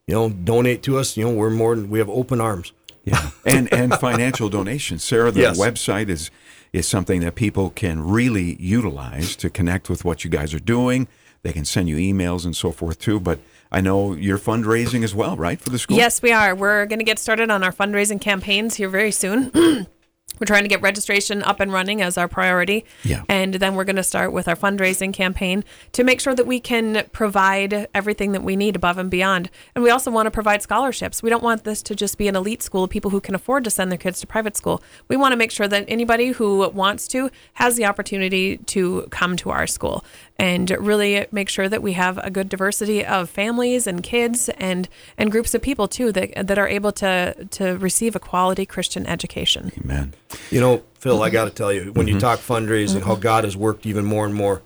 you 0.08 0.14
know 0.16 0.28
donate 0.28 0.82
to 0.82 0.98
us 0.98 1.16
you 1.16 1.24
know 1.24 1.32
we're 1.32 1.48
more 1.48 1.76
than 1.76 1.88
we 1.88 2.00
have 2.00 2.10
open 2.10 2.40
arms 2.40 2.72
Yeah. 3.04 3.30
And 3.46 3.72
and 3.72 3.94
financial 3.94 4.48
donations. 4.48 5.04
Sarah, 5.04 5.30
the 5.30 5.40
Yes. 5.48 5.58
website 5.60 6.08
is 6.08 6.32
is 6.74 6.88
something 6.88 7.20
that 7.20 7.36
people 7.36 7.70
can 7.70 8.02
really 8.02 8.56
utilize 8.60 9.36
to 9.36 9.48
connect 9.48 9.88
with 9.88 10.04
what 10.04 10.24
you 10.24 10.28
guys 10.28 10.52
are 10.52 10.58
doing. 10.58 11.06
They 11.42 11.52
can 11.52 11.64
send 11.64 11.88
you 11.88 11.96
emails 11.96 12.44
and 12.44 12.56
so 12.56 12.72
forth 12.72 12.98
too. 12.98 13.20
But 13.20 13.38
I 13.70 13.80
know 13.80 14.12
you're 14.12 14.38
fundraising 14.38 15.04
as 15.04 15.14
well, 15.14 15.36
right, 15.36 15.60
for 15.60 15.70
the 15.70 15.78
school? 15.78 15.96
Yes, 15.96 16.20
we 16.20 16.32
are. 16.32 16.52
We're 16.52 16.84
going 16.86 16.98
to 16.98 17.04
get 17.04 17.20
started 17.20 17.48
on 17.48 17.62
our 17.62 17.70
fundraising 17.70 18.20
campaigns 18.20 18.74
here 18.74 18.88
very 18.88 19.12
soon. 19.12 19.52
We're 20.40 20.46
trying 20.46 20.62
to 20.62 20.68
get 20.68 20.82
registration 20.82 21.42
up 21.42 21.60
and 21.60 21.72
running 21.72 22.02
as 22.02 22.18
our 22.18 22.28
priority. 22.28 22.84
Yeah. 23.02 23.22
And 23.28 23.54
then 23.54 23.74
we're 23.74 23.84
going 23.84 23.96
to 23.96 24.02
start 24.02 24.32
with 24.32 24.48
our 24.48 24.56
fundraising 24.56 25.12
campaign 25.12 25.64
to 25.92 26.04
make 26.04 26.20
sure 26.20 26.34
that 26.34 26.46
we 26.46 26.60
can 26.60 27.06
provide 27.12 27.88
everything 27.94 28.32
that 28.32 28.42
we 28.42 28.56
need 28.56 28.76
above 28.76 28.98
and 28.98 29.10
beyond. 29.10 29.50
And 29.74 29.84
we 29.84 29.90
also 29.90 30.10
want 30.10 30.26
to 30.26 30.30
provide 30.30 30.62
scholarships. 30.62 31.22
We 31.22 31.30
don't 31.30 31.42
want 31.42 31.64
this 31.64 31.82
to 31.84 31.94
just 31.94 32.18
be 32.18 32.28
an 32.28 32.36
elite 32.36 32.62
school 32.62 32.84
of 32.84 32.90
people 32.90 33.10
who 33.10 33.20
can 33.20 33.34
afford 33.34 33.64
to 33.64 33.70
send 33.70 33.90
their 33.90 33.98
kids 33.98 34.20
to 34.20 34.26
private 34.26 34.56
school. 34.56 34.82
We 35.08 35.16
want 35.16 35.32
to 35.32 35.36
make 35.36 35.50
sure 35.50 35.68
that 35.68 35.84
anybody 35.88 36.28
who 36.28 36.68
wants 36.70 37.06
to 37.08 37.30
has 37.54 37.76
the 37.76 37.84
opportunity 37.84 38.58
to 38.58 39.06
come 39.10 39.36
to 39.36 39.50
our 39.50 39.66
school 39.66 40.04
and 40.38 40.70
really 40.70 41.26
make 41.30 41.48
sure 41.48 41.68
that 41.68 41.82
we 41.82 41.92
have 41.92 42.18
a 42.18 42.30
good 42.30 42.48
diversity 42.48 43.04
of 43.04 43.30
families 43.30 43.86
and 43.86 44.02
kids 44.02 44.48
and 44.50 44.88
and 45.16 45.30
groups 45.30 45.54
of 45.54 45.62
people 45.62 45.88
too 45.88 46.12
that 46.12 46.46
that 46.46 46.58
are 46.58 46.68
able 46.68 46.92
to 46.92 47.46
to 47.50 47.76
receive 47.78 48.16
a 48.16 48.18
quality 48.18 48.66
Christian 48.66 49.06
education. 49.06 49.72
Amen. 49.78 50.14
you 50.50 50.60
know 50.60 50.82
phil 50.94 51.22
i 51.22 51.26
mm-hmm. 51.26 51.32
got 51.34 51.44
to 51.44 51.50
tell 51.50 51.72
you 51.72 51.92
when 51.92 52.06
you 52.06 52.14
mm-hmm. 52.14 52.20
talk 52.20 52.38
fundraising 52.40 53.02
how 53.02 53.12
mm-hmm. 53.12 53.22
god 53.22 53.44
has 53.44 53.56
worked 53.56 53.86
even 53.86 54.04
more 54.04 54.24
and 54.24 54.34
more 54.34 54.62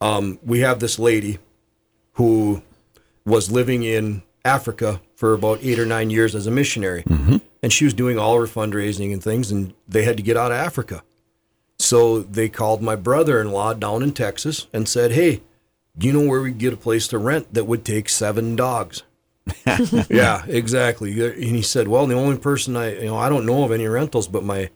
um, 0.00 0.38
we 0.44 0.60
have 0.60 0.80
this 0.80 0.98
lady 0.98 1.38
who 2.14 2.62
was 3.24 3.50
living 3.50 3.82
in 3.82 4.22
africa 4.44 5.00
for 5.14 5.34
about 5.34 5.60
eight 5.62 5.78
or 5.78 5.86
nine 5.86 6.10
years 6.10 6.34
as 6.34 6.48
a 6.48 6.50
missionary. 6.50 7.04
And 7.62 7.72
she 7.72 7.84
was 7.84 7.94
doing 7.94 8.18
all 8.18 8.36
her 8.40 8.46
fundraising 8.46 9.12
and 9.12 9.22
things 9.22 9.52
and 9.52 9.72
they 9.86 10.02
had 10.02 10.16
to 10.16 10.22
get 10.22 10.36
out 10.36 10.50
of 10.50 10.58
africa 10.58 11.04
so 11.82 12.20
they 12.20 12.48
called 12.48 12.82
my 12.82 12.96
brother-in-law 12.96 13.74
down 13.74 14.02
in 14.02 14.12
texas 14.12 14.66
and 14.72 14.88
said 14.88 15.12
hey 15.12 15.42
do 15.96 16.06
you 16.06 16.12
know 16.12 16.26
where 16.26 16.40
we 16.40 16.50
could 16.50 16.58
get 16.58 16.72
a 16.72 16.76
place 16.76 17.08
to 17.08 17.18
rent 17.18 17.52
that 17.52 17.64
would 17.64 17.84
take 17.84 18.08
seven 18.08 18.56
dogs 18.56 19.02
yeah, 20.08 20.44
exactly. 20.46 21.10
And 21.20 21.56
he 21.56 21.62
said, 21.62 21.88
"Well, 21.88 22.06
the 22.06 22.14
only 22.14 22.38
person 22.38 22.76
I, 22.76 22.94
you 22.94 23.06
know, 23.06 23.16
I 23.16 23.28
don't 23.28 23.46
know 23.46 23.64
of 23.64 23.72
any 23.72 23.86
rentals, 23.86 24.28
but 24.28 24.44
my 24.44 24.70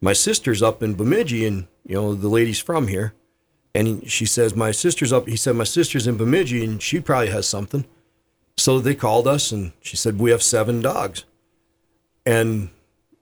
my 0.00 0.12
sister's 0.12 0.62
up 0.62 0.82
in 0.82 0.94
Bemidji, 0.94 1.46
and 1.46 1.66
you 1.86 1.94
know, 1.94 2.14
the 2.14 2.28
lady's 2.28 2.60
from 2.60 2.88
here." 2.88 3.14
And 3.74 4.08
she 4.10 4.26
says, 4.26 4.54
"My 4.54 4.70
sister's 4.70 5.12
up." 5.12 5.28
He 5.28 5.36
said, 5.36 5.56
"My 5.56 5.64
sister's 5.64 6.06
in 6.06 6.16
Bemidji, 6.16 6.64
and 6.64 6.82
she 6.82 7.00
probably 7.00 7.30
has 7.30 7.46
something." 7.46 7.86
So 8.58 8.80
they 8.80 8.94
called 8.94 9.26
us, 9.26 9.50
and 9.50 9.72
she 9.80 9.96
said, 9.96 10.18
"We 10.18 10.30
have 10.30 10.42
seven 10.42 10.82
dogs." 10.82 11.24
And 12.26 12.68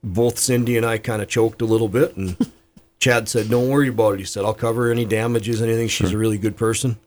both 0.03 0.39
Cindy 0.39 0.77
and 0.77 0.85
I 0.85 0.97
kind 0.97 1.21
of 1.21 1.29
choked 1.29 1.61
a 1.61 1.65
little 1.65 1.87
bit, 1.87 2.17
and 2.17 2.35
Chad 3.01 3.27
said, 3.27 3.49
"Don't 3.49 3.67
worry 3.67 3.89
about 3.89 4.13
it." 4.13 4.19
He 4.19 4.25
said, 4.25 4.45
"I'll 4.45 4.53
cover 4.53 4.89
any 4.91 5.03
damages, 5.05 5.61
anything." 5.61 5.89
She's 5.89 6.13
a 6.13 6.17
really 6.17 6.37
good 6.37 6.55
person. 6.55 6.97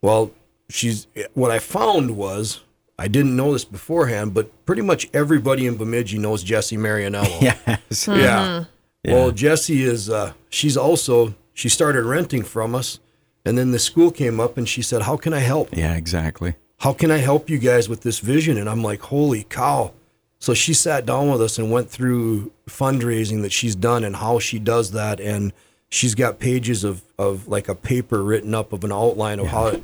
Well, 0.00 0.30
she's 0.70 1.06
what 1.34 1.50
I 1.50 1.58
found 1.58 2.16
was 2.16 2.60
I 2.98 3.08
didn't 3.08 3.34
know 3.36 3.52
this 3.52 3.64
beforehand, 3.64 4.32
but 4.32 4.64
pretty 4.64 4.82
much 4.82 5.08
everybody 5.12 5.66
in 5.66 5.76
Bemidji 5.76 6.18
knows 6.18 6.42
Jesse 6.42 6.76
Marianello. 6.76 7.40
Yes. 7.90 8.06
Yeah. 8.08 8.64
Well, 9.04 9.30
Jesse 9.32 9.82
is. 9.82 10.08
Uh, 10.08 10.32
she's 10.48 10.76
also. 10.76 11.34
She 11.52 11.68
started 11.68 12.04
renting 12.04 12.42
from 12.44 12.74
us, 12.74 13.00
and 13.44 13.58
then 13.58 13.72
the 13.72 13.78
school 13.78 14.10
came 14.10 14.38
up 14.40 14.56
and 14.56 14.68
she 14.68 14.82
said, 14.82 15.02
"How 15.02 15.16
can 15.16 15.34
I 15.34 15.40
help? 15.40 15.76
Yeah, 15.76 15.94
exactly. 15.96 16.54
How 16.78 16.92
can 16.92 17.10
I 17.10 17.18
help 17.18 17.50
you 17.50 17.58
guys 17.58 17.88
with 17.88 18.02
this 18.02 18.20
vision?" 18.20 18.56
And 18.56 18.68
I'm 18.68 18.84
like, 18.84 19.00
"Holy 19.00 19.42
cow!" 19.44 19.92
So 20.40 20.54
she 20.54 20.72
sat 20.74 21.04
down 21.06 21.30
with 21.30 21.40
us 21.42 21.58
and 21.58 21.70
went 21.70 21.90
through 21.90 22.50
fundraising 22.66 23.42
that 23.42 23.52
she's 23.52 23.74
done 23.76 24.02
and 24.04 24.16
how 24.16 24.38
she 24.38 24.58
does 24.58 24.90
that, 24.92 25.20
and 25.20 25.52
she's 25.90 26.14
got 26.14 26.38
pages 26.38 26.82
of 26.82 27.02
of 27.18 27.46
like 27.46 27.68
a 27.68 27.74
paper 27.74 28.22
written 28.24 28.54
up 28.54 28.72
of 28.72 28.82
an 28.82 28.90
outline 28.92 29.38
of 29.38 29.46
how. 29.48 29.66
It, 29.68 29.82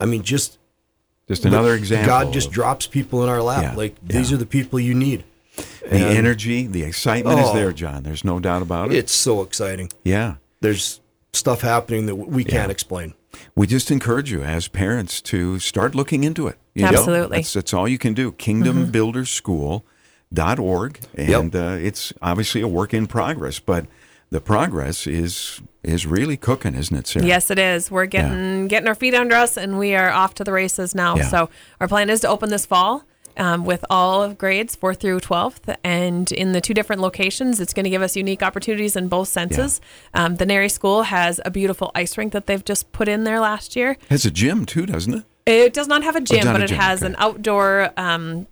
I 0.00 0.06
mean, 0.06 0.22
just 0.22 0.58
Just 1.28 1.44
another 1.44 1.74
example. 1.74 2.06
God 2.08 2.32
just 2.32 2.48
of 2.48 2.54
drops 2.54 2.86
people 2.86 3.22
in 3.22 3.28
our 3.28 3.42
lap. 3.42 3.62
Yeah, 3.62 3.74
like 3.74 3.94
these 4.02 4.32
are 4.32 4.38
the 4.38 4.46
people 4.46 4.80
you 4.80 4.94
need. 4.94 5.24
the 5.56 5.90
and- 5.92 6.16
energy, 6.16 6.66
the 6.66 6.82
excitement 6.82 7.38
is 7.38 7.48
Oh. 7.48 7.54
there, 7.54 7.72
John. 7.72 8.02
There's 8.02 8.24
no 8.24 8.40
doubt 8.40 8.62
about 8.62 8.90
it. 8.92 8.96
It's 8.96 9.12
so 9.12 9.42
exciting. 9.42 9.90
yeah. 10.02 10.36
There's 10.62 11.00
stuff 11.34 11.60
happening 11.60 12.06
that 12.06 12.14
we 12.16 12.44
can't 12.44 12.70
explain. 12.72 13.12
We 13.54 13.66
just 13.66 13.90
encourage 13.90 14.30
you 14.30 14.42
as 14.42 14.68
parents 14.68 15.20
to 15.22 15.58
start 15.58 15.94
looking 15.94 16.24
into 16.24 16.46
it. 16.46 16.58
You 16.74 16.82
know, 16.82 16.88
Absolutely. 16.88 17.38
that's, 17.38 17.52
that's 17.52 17.74
all 17.74 17.88
you 17.88 17.98
can 17.98 18.14
do. 18.14 18.32
KingdomBuildersSchool.org, 18.32 21.00
and 21.14 21.56
uh, 21.56 21.76
it's 21.80 22.12
obviously 22.22 22.60
a 22.60 22.68
work 22.68 22.94
in 22.94 23.06
progress, 23.06 23.58
but 23.58 23.86
the 24.30 24.40
progress 24.40 25.06
is 25.06 25.60
is 25.82 26.06
really 26.06 26.36
cooking, 26.36 26.74
isn't 26.74 26.96
it, 26.96 27.06
Sarah? 27.06 27.26
Yes, 27.26 27.50
it 27.50 27.58
is. 27.58 27.90
We're 27.90 28.06
getting 28.06 28.68
getting 28.68 28.88
our 28.88 28.94
feet 28.94 29.14
under 29.14 29.34
us, 29.34 29.56
and 29.56 29.78
we 29.78 29.94
are 29.94 30.10
off 30.10 30.34
to 30.34 30.44
the 30.44 30.52
races 30.52 30.94
now. 30.94 31.16
Yeah. 31.16 31.28
So 31.28 31.50
our 31.80 31.88
plan 31.88 32.10
is 32.10 32.20
to 32.20 32.28
open 32.28 32.50
this 32.50 32.66
fall. 32.66 33.04
Um, 33.36 33.64
with 33.64 33.84
all 33.88 34.22
of 34.22 34.36
grades 34.36 34.74
fourth 34.76 35.00
through 35.00 35.20
12th 35.20 35.76
and 35.84 36.30
in 36.32 36.52
the 36.52 36.60
two 36.60 36.74
different 36.74 37.00
locations 37.00 37.60
it's 37.60 37.72
going 37.72 37.84
to 37.84 37.90
give 37.90 38.02
us 38.02 38.16
unique 38.16 38.42
opportunities 38.42 38.96
in 38.96 39.08
both 39.08 39.28
senses 39.28 39.80
um, 40.14 40.36
the 40.36 40.44
nary 40.46 40.68
school 40.68 41.02
has 41.04 41.40
a 41.44 41.50
beautiful 41.50 41.90
ice 41.94 42.18
rink 42.18 42.32
that 42.32 42.46
they've 42.46 42.64
just 42.64 42.90
put 42.92 43.08
in 43.08 43.24
there 43.24 43.40
last 43.40 43.76
year 43.76 43.96
Has 44.10 44.24
a 44.26 44.30
gym 44.30 44.66
too, 44.66 44.84
doesn't 44.86 45.14
it? 45.14 45.24
it 45.46 45.72
does 45.72 45.88
not 45.88 46.02
have 46.04 46.16
a 46.16 46.20
gym 46.20 46.44
not 46.44 46.52
but 46.52 46.60
a 46.60 46.64
it 46.64 46.68
gym, 46.68 46.78
has 46.78 47.02
okay. 47.02 47.12
an 47.12 47.16
outdoor 47.18 47.90
um, 47.96 48.46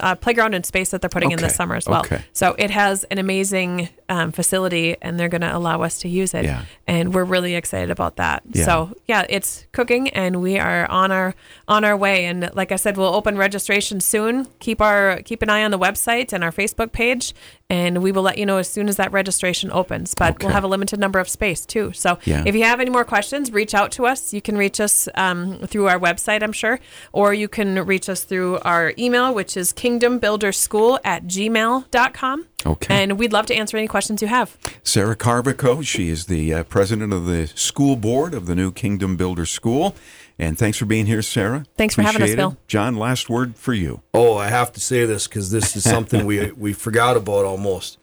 uh, 0.00 0.14
playground 0.14 0.54
and 0.54 0.64
space 0.66 0.90
that 0.90 1.00
they're 1.00 1.10
putting 1.10 1.30
in 1.32 1.38
this 1.38 1.54
summer 1.54 1.74
as 1.76 1.86
well 1.86 2.00
okay. 2.00 2.22
so 2.32 2.54
it 2.58 2.70
has 2.70 3.04
an 3.04 3.18
amazing 3.18 3.88
um, 4.08 4.30
facility 4.32 4.96
and 5.02 5.18
they're 5.18 5.28
going 5.28 5.40
to 5.40 5.56
allow 5.56 5.82
us 5.82 5.98
to 6.00 6.08
use 6.08 6.34
it 6.34 6.44
Yeah. 6.44 6.64
and 6.86 7.14
we're 7.14 7.24
really 7.24 7.54
excited 7.54 7.90
about 7.90 8.16
that. 8.16 8.42
Yeah. 8.50 8.64
So 8.64 8.94
yeah, 9.06 9.24
it's 9.28 9.66
cooking, 9.72 10.08
and 10.10 10.42
we 10.42 10.58
are 10.58 10.86
on 10.90 11.10
our 11.10 11.34
on 11.66 11.84
our 11.84 11.96
way. 11.96 12.26
And 12.26 12.50
like 12.54 12.72
I 12.72 12.76
said, 12.76 12.96
we'll 12.96 13.14
open 13.14 13.36
registration 13.38 14.00
soon. 14.00 14.46
Keep 14.58 14.80
our 14.82 15.22
keep 15.24 15.40
an 15.42 15.48
eye 15.50 15.64
on 15.64 15.70
the 15.70 15.78
website 15.78 16.32
and 16.32 16.44
our 16.44 16.52
Facebook 16.52 16.92
page, 16.92 17.34
and 17.70 18.02
we 18.02 18.12
will 18.12 18.22
let 18.22 18.38
you 18.38 18.46
know 18.46 18.58
as 18.58 18.68
soon 18.68 18.88
as 18.88 18.96
that 18.96 19.12
registration 19.12 19.70
opens. 19.72 20.14
But 20.14 20.42
we'll 20.42 20.52
have 20.52 20.64
a 20.64 20.68
limited 20.68 20.98
number 21.00 21.18
of 21.18 21.28
space 21.28 21.64
too. 21.66 21.92
So 21.92 22.18
Yeah. 22.24 22.42
if 22.46 22.54
you 22.54 22.64
have 22.64 22.80
any 22.80 22.90
more 22.90 23.04
questions, 23.04 23.50
reach 23.52 23.74
out 23.74 23.92
to 23.92 24.06
us. 24.06 24.32
You 24.34 24.42
can 24.42 24.56
reach 24.56 24.80
us 24.80 25.08
um, 25.14 25.58
through 25.66 25.88
our 25.88 25.98
website, 25.98 26.42
I'm 26.42 26.52
sure, 26.52 26.80
or 27.12 27.32
you 27.34 27.48
can 27.48 27.84
reach 27.86 28.08
us 28.08 28.24
through 28.24 28.58
our 28.60 28.92
email, 28.98 29.32
which 29.34 29.56
is 29.56 29.72
kingdombuilderschool 29.72 30.98
at 31.04 31.24
gmail.com. 31.24 32.46
Okay. 32.64 33.02
And 33.02 33.18
we'd 33.18 33.32
love 33.32 33.46
to 33.46 33.54
answer 33.54 33.76
any 33.76 33.88
questions 33.88 34.22
you 34.22 34.28
have. 34.28 34.56
Sarah 34.84 35.16
Carvico, 35.16 35.84
she 35.84 36.08
is 36.08 36.26
the 36.26 36.54
uh, 36.54 36.62
president 36.64 37.12
of 37.12 37.26
the 37.26 37.48
school 37.48 37.96
board 37.96 38.34
of 38.34 38.46
the 38.46 38.54
new 38.54 38.70
Kingdom 38.70 39.16
Builder 39.16 39.46
School. 39.46 39.96
And 40.38 40.58
thanks 40.58 40.78
for 40.78 40.86
being 40.86 41.06
here, 41.06 41.22
Sarah. 41.22 41.64
Thanks 41.76 41.94
for 41.94 42.02
having 42.02 42.22
us, 42.22 42.30
Appreciate 42.30 42.34
it. 42.34 42.36
Bill. 42.36 42.56
John, 42.66 42.96
last 42.96 43.28
word 43.30 43.56
for 43.56 43.72
you. 43.74 44.02
Oh, 44.14 44.36
I 44.36 44.48
have 44.48 44.72
to 44.72 44.80
say 44.80 45.04
this 45.04 45.26
because 45.28 45.50
this 45.50 45.76
is 45.76 45.84
something 45.84 46.24
we 46.26 46.50
we 46.52 46.72
forgot 46.72 47.16
about 47.16 47.44
almost. 47.44 47.98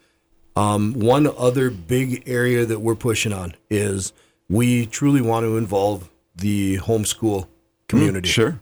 Um, 0.55 0.93
one 0.93 1.27
other 1.37 1.69
big 1.69 2.23
area 2.27 2.65
that 2.65 2.79
we're 2.79 2.95
pushing 2.95 3.33
on 3.33 3.55
is 3.69 4.13
we 4.49 4.85
truly 4.85 5.21
want 5.21 5.45
to 5.45 5.57
involve 5.57 6.09
the 6.35 6.77
homeschool 6.77 7.47
community. 7.87 8.29
Sure. 8.29 8.59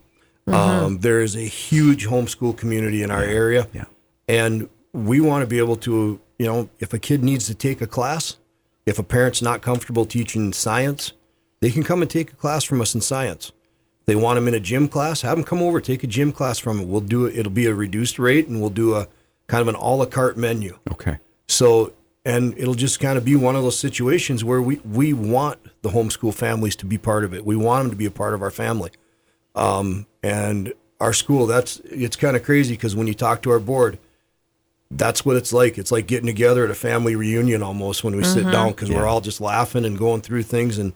Um, 0.48 1.00
there 1.00 1.22
is 1.22 1.36
a 1.36 1.42
huge 1.42 2.08
homeschool 2.08 2.56
community 2.58 3.04
in 3.04 3.12
our 3.12 3.24
area, 3.24 3.68
Yeah. 3.74 3.84
and 4.30 4.70
we 4.94 5.20
want 5.20 5.42
to 5.44 5.48
be 5.48 5.58
able 5.60 5.76
to, 5.78 6.20
you 6.40 6.46
know, 6.46 6.70
if 6.80 6.94
a 6.94 7.00
kid 7.00 7.22
needs 7.24 7.48
to 7.48 7.54
take 7.56 7.82
a 7.82 7.88
class, 7.88 8.38
if 8.86 8.98
a 8.98 9.04
parent's 9.04 9.42
not 9.42 9.62
comfortable 9.62 10.06
teaching 10.06 10.54
science, 10.54 11.12
they 11.60 11.70
can 11.70 11.84
come 11.84 12.02
and 12.02 12.10
take 12.10 12.32
a 12.32 12.36
class 12.36 12.64
from 12.64 12.80
us 12.80 12.96
in 12.96 13.02
science. 13.02 13.52
They 14.08 14.16
want 14.16 14.38
them 14.38 14.48
in 14.48 14.54
a 14.54 14.60
gym 14.60 14.88
class, 14.88 15.22
have 15.22 15.38
them 15.38 15.44
come 15.44 15.62
over, 15.62 15.82
take 15.82 16.02
a 16.02 16.08
gym 16.08 16.32
class 16.32 16.58
from 16.58 16.80
it. 16.80 16.88
We'll 16.88 17.02
do 17.02 17.26
it. 17.26 17.38
It'll 17.38 17.52
be 17.52 17.66
a 17.66 17.74
reduced 17.74 18.18
rate, 18.18 18.48
and 18.48 18.62
we'll 18.62 18.70
do 18.70 18.96
a 18.96 19.08
kind 19.48 19.62
of 19.62 19.68
an 19.68 19.76
a 19.76 19.96
la 19.96 20.06
carte 20.06 20.38
menu. 20.38 20.80
Okay. 20.94 21.20
So, 21.50 21.92
and 22.24 22.58
it'll 22.58 22.74
just 22.74 23.02
kind 23.02 23.18
of 23.18 23.26
be 23.26 23.36
one 23.36 23.58
of 23.58 23.64
those 23.64 23.78
situations 23.78 24.46
where 24.46 24.62
we, 24.62 24.78
we 24.78 25.12
want 25.12 25.60
the 25.82 25.90
homeschool 25.90 26.34
families 26.34 26.76
to 26.78 26.86
be 26.86 26.98
part 26.98 27.26
of 27.26 27.34
it. 27.34 27.46
We 27.46 27.58
want 27.58 27.84
them 27.84 27.92
to 27.92 27.98
be 27.98 28.06
a 28.06 28.12
part 28.12 28.34
of 28.34 28.42
our 28.42 28.52
family. 28.52 28.92
Um, 29.56 30.08
and 30.24 30.74
our 31.02 31.12
school, 31.12 31.46
that's, 31.46 31.80
it's 31.86 32.16
kind 32.16 32.38
of 32.38 32.44
crazy 32.44 32.76
because 32.76 32.96
when 32.96 33.08
you 33.08 33.14
talk 33.14 33.42
to 33.42 33.52
our 33.52 33.60
board, 33.60 34.00
that's 34.90 35.26
what 35.26 35.36
it's 35.36 35.52
like. 35.52 35.78
It's 35.78 35.92
like 35.92 36.08
getting 36.08 36.28
together 36.28 36.64
at 36.64 36.72
a 36.72 36.76
family 36.76 37.16
reunion 37.18 37.62
almost 37.62 38.06
when 38.06 38.16
we 38.16 38.24
sit 38.24 38.50
down 38.50 38.72
because 38.72 38.90
we're 38.90 39.06
all 39.06 39.20
just 39.20 39.42
laughing 39.42 39.84
and 39.84 39.98
going 39.98 40.22
through 40.22 40.44
things 40.44 40.78
and, 40.78 40.94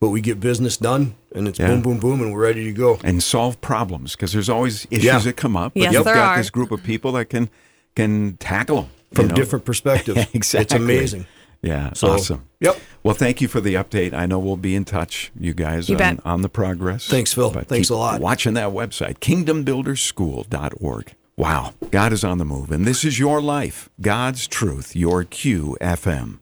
but 0.00 0.08
we 0.08 0.20
get 0.20 0.40
business 0.40 0.76
done 0.76 1.14
and 1.34 1.46
it's 1.46 1.58
Yeah. 1.58 1.68
boom, 1.68 1.82
boom, 1.82 1.98
boom, 1.98 2.20
and 2.22 2.32
we're 2.32 2.40
ready 2.42 2.64
to 2.64 2.72
go. 2.72 2.98
And 3.04 3.22
solve 3.22 3.60
problems 3.60 4.12
because 4.16 4.32
there's 4.32 4.48
always 4.48 4.86
issues 4.90 5.04
Yeah. 5.04 5.18
that 5.18 5.36
come 5.36 5.56
up. 5.56 5.74
But 5.74 5.82
Yes, 5.82 5.92
you've 5.92 6.04
there 6.04 6.14
got 6.14 6.30
are. 6.30 6.38
this 6.38 6.50
group 6.50 6.70
of 6.72 6.82
people 6.82 7.12
that 7.12 7.26
can 7.26 7.48
can 7.96 8.36
tackle 8.38 8.88
them 9.12 9.26
From 9.28 9.34
different 9.34 9.64
perspectives. 9.64 10.26
exactly. 10.32 10.60
It's 10.62 10.72
amazing. 10.74 11.26
Yeah. 11.60 11.90
So, 11.94 12.12
awesome. 12.12 12.44
Yep. 12.60 12.80
Well, 13.02 13.14
thank 13.14 13.40
you 13.42 13.48
for 13.48 13.60
the 13.60 13.74
update. 13.74 14.14
I 14.14 14.24
know 14.26 14.38
we'll 14.38 14.56
be 14.56 14.74
in 14.76 14.84
touch, 14.84 15.30
you 15.38 15.52
guys, 15.52 15.88
You 15.90 15.98
on, 15.98 16.20
on 16.24 16.40
the 16.42 16.48
progress. 16.48 17.06
Thanks, 17.08 17.32
Phil. 17.34 17.50
But 17.50 17.66
Thanks 17.66 17.88
keep 17.88 17.94
a 17.96 17.98
lot. 17.98 18.20
Watching 18.20 18.54
that 18.54 18.68
website, 18.70 19.18
kingdombuilderschool.org. 19.18 21.14
Wow, 21.36 21.72
God 21.90 22.12
is 22.12 22.22
on 22.24 22.38
the 22.38 22.44
move, 22.44 22.70
and 22.70 22.86
this 22.86 23.04
is 23.04 23.18
your 23.18 23.40
life, 23.42 23.88
God's 24.00 24.46
truth, 24.46 24.94
your 24.94 25.24
QFM. 25.24 26.38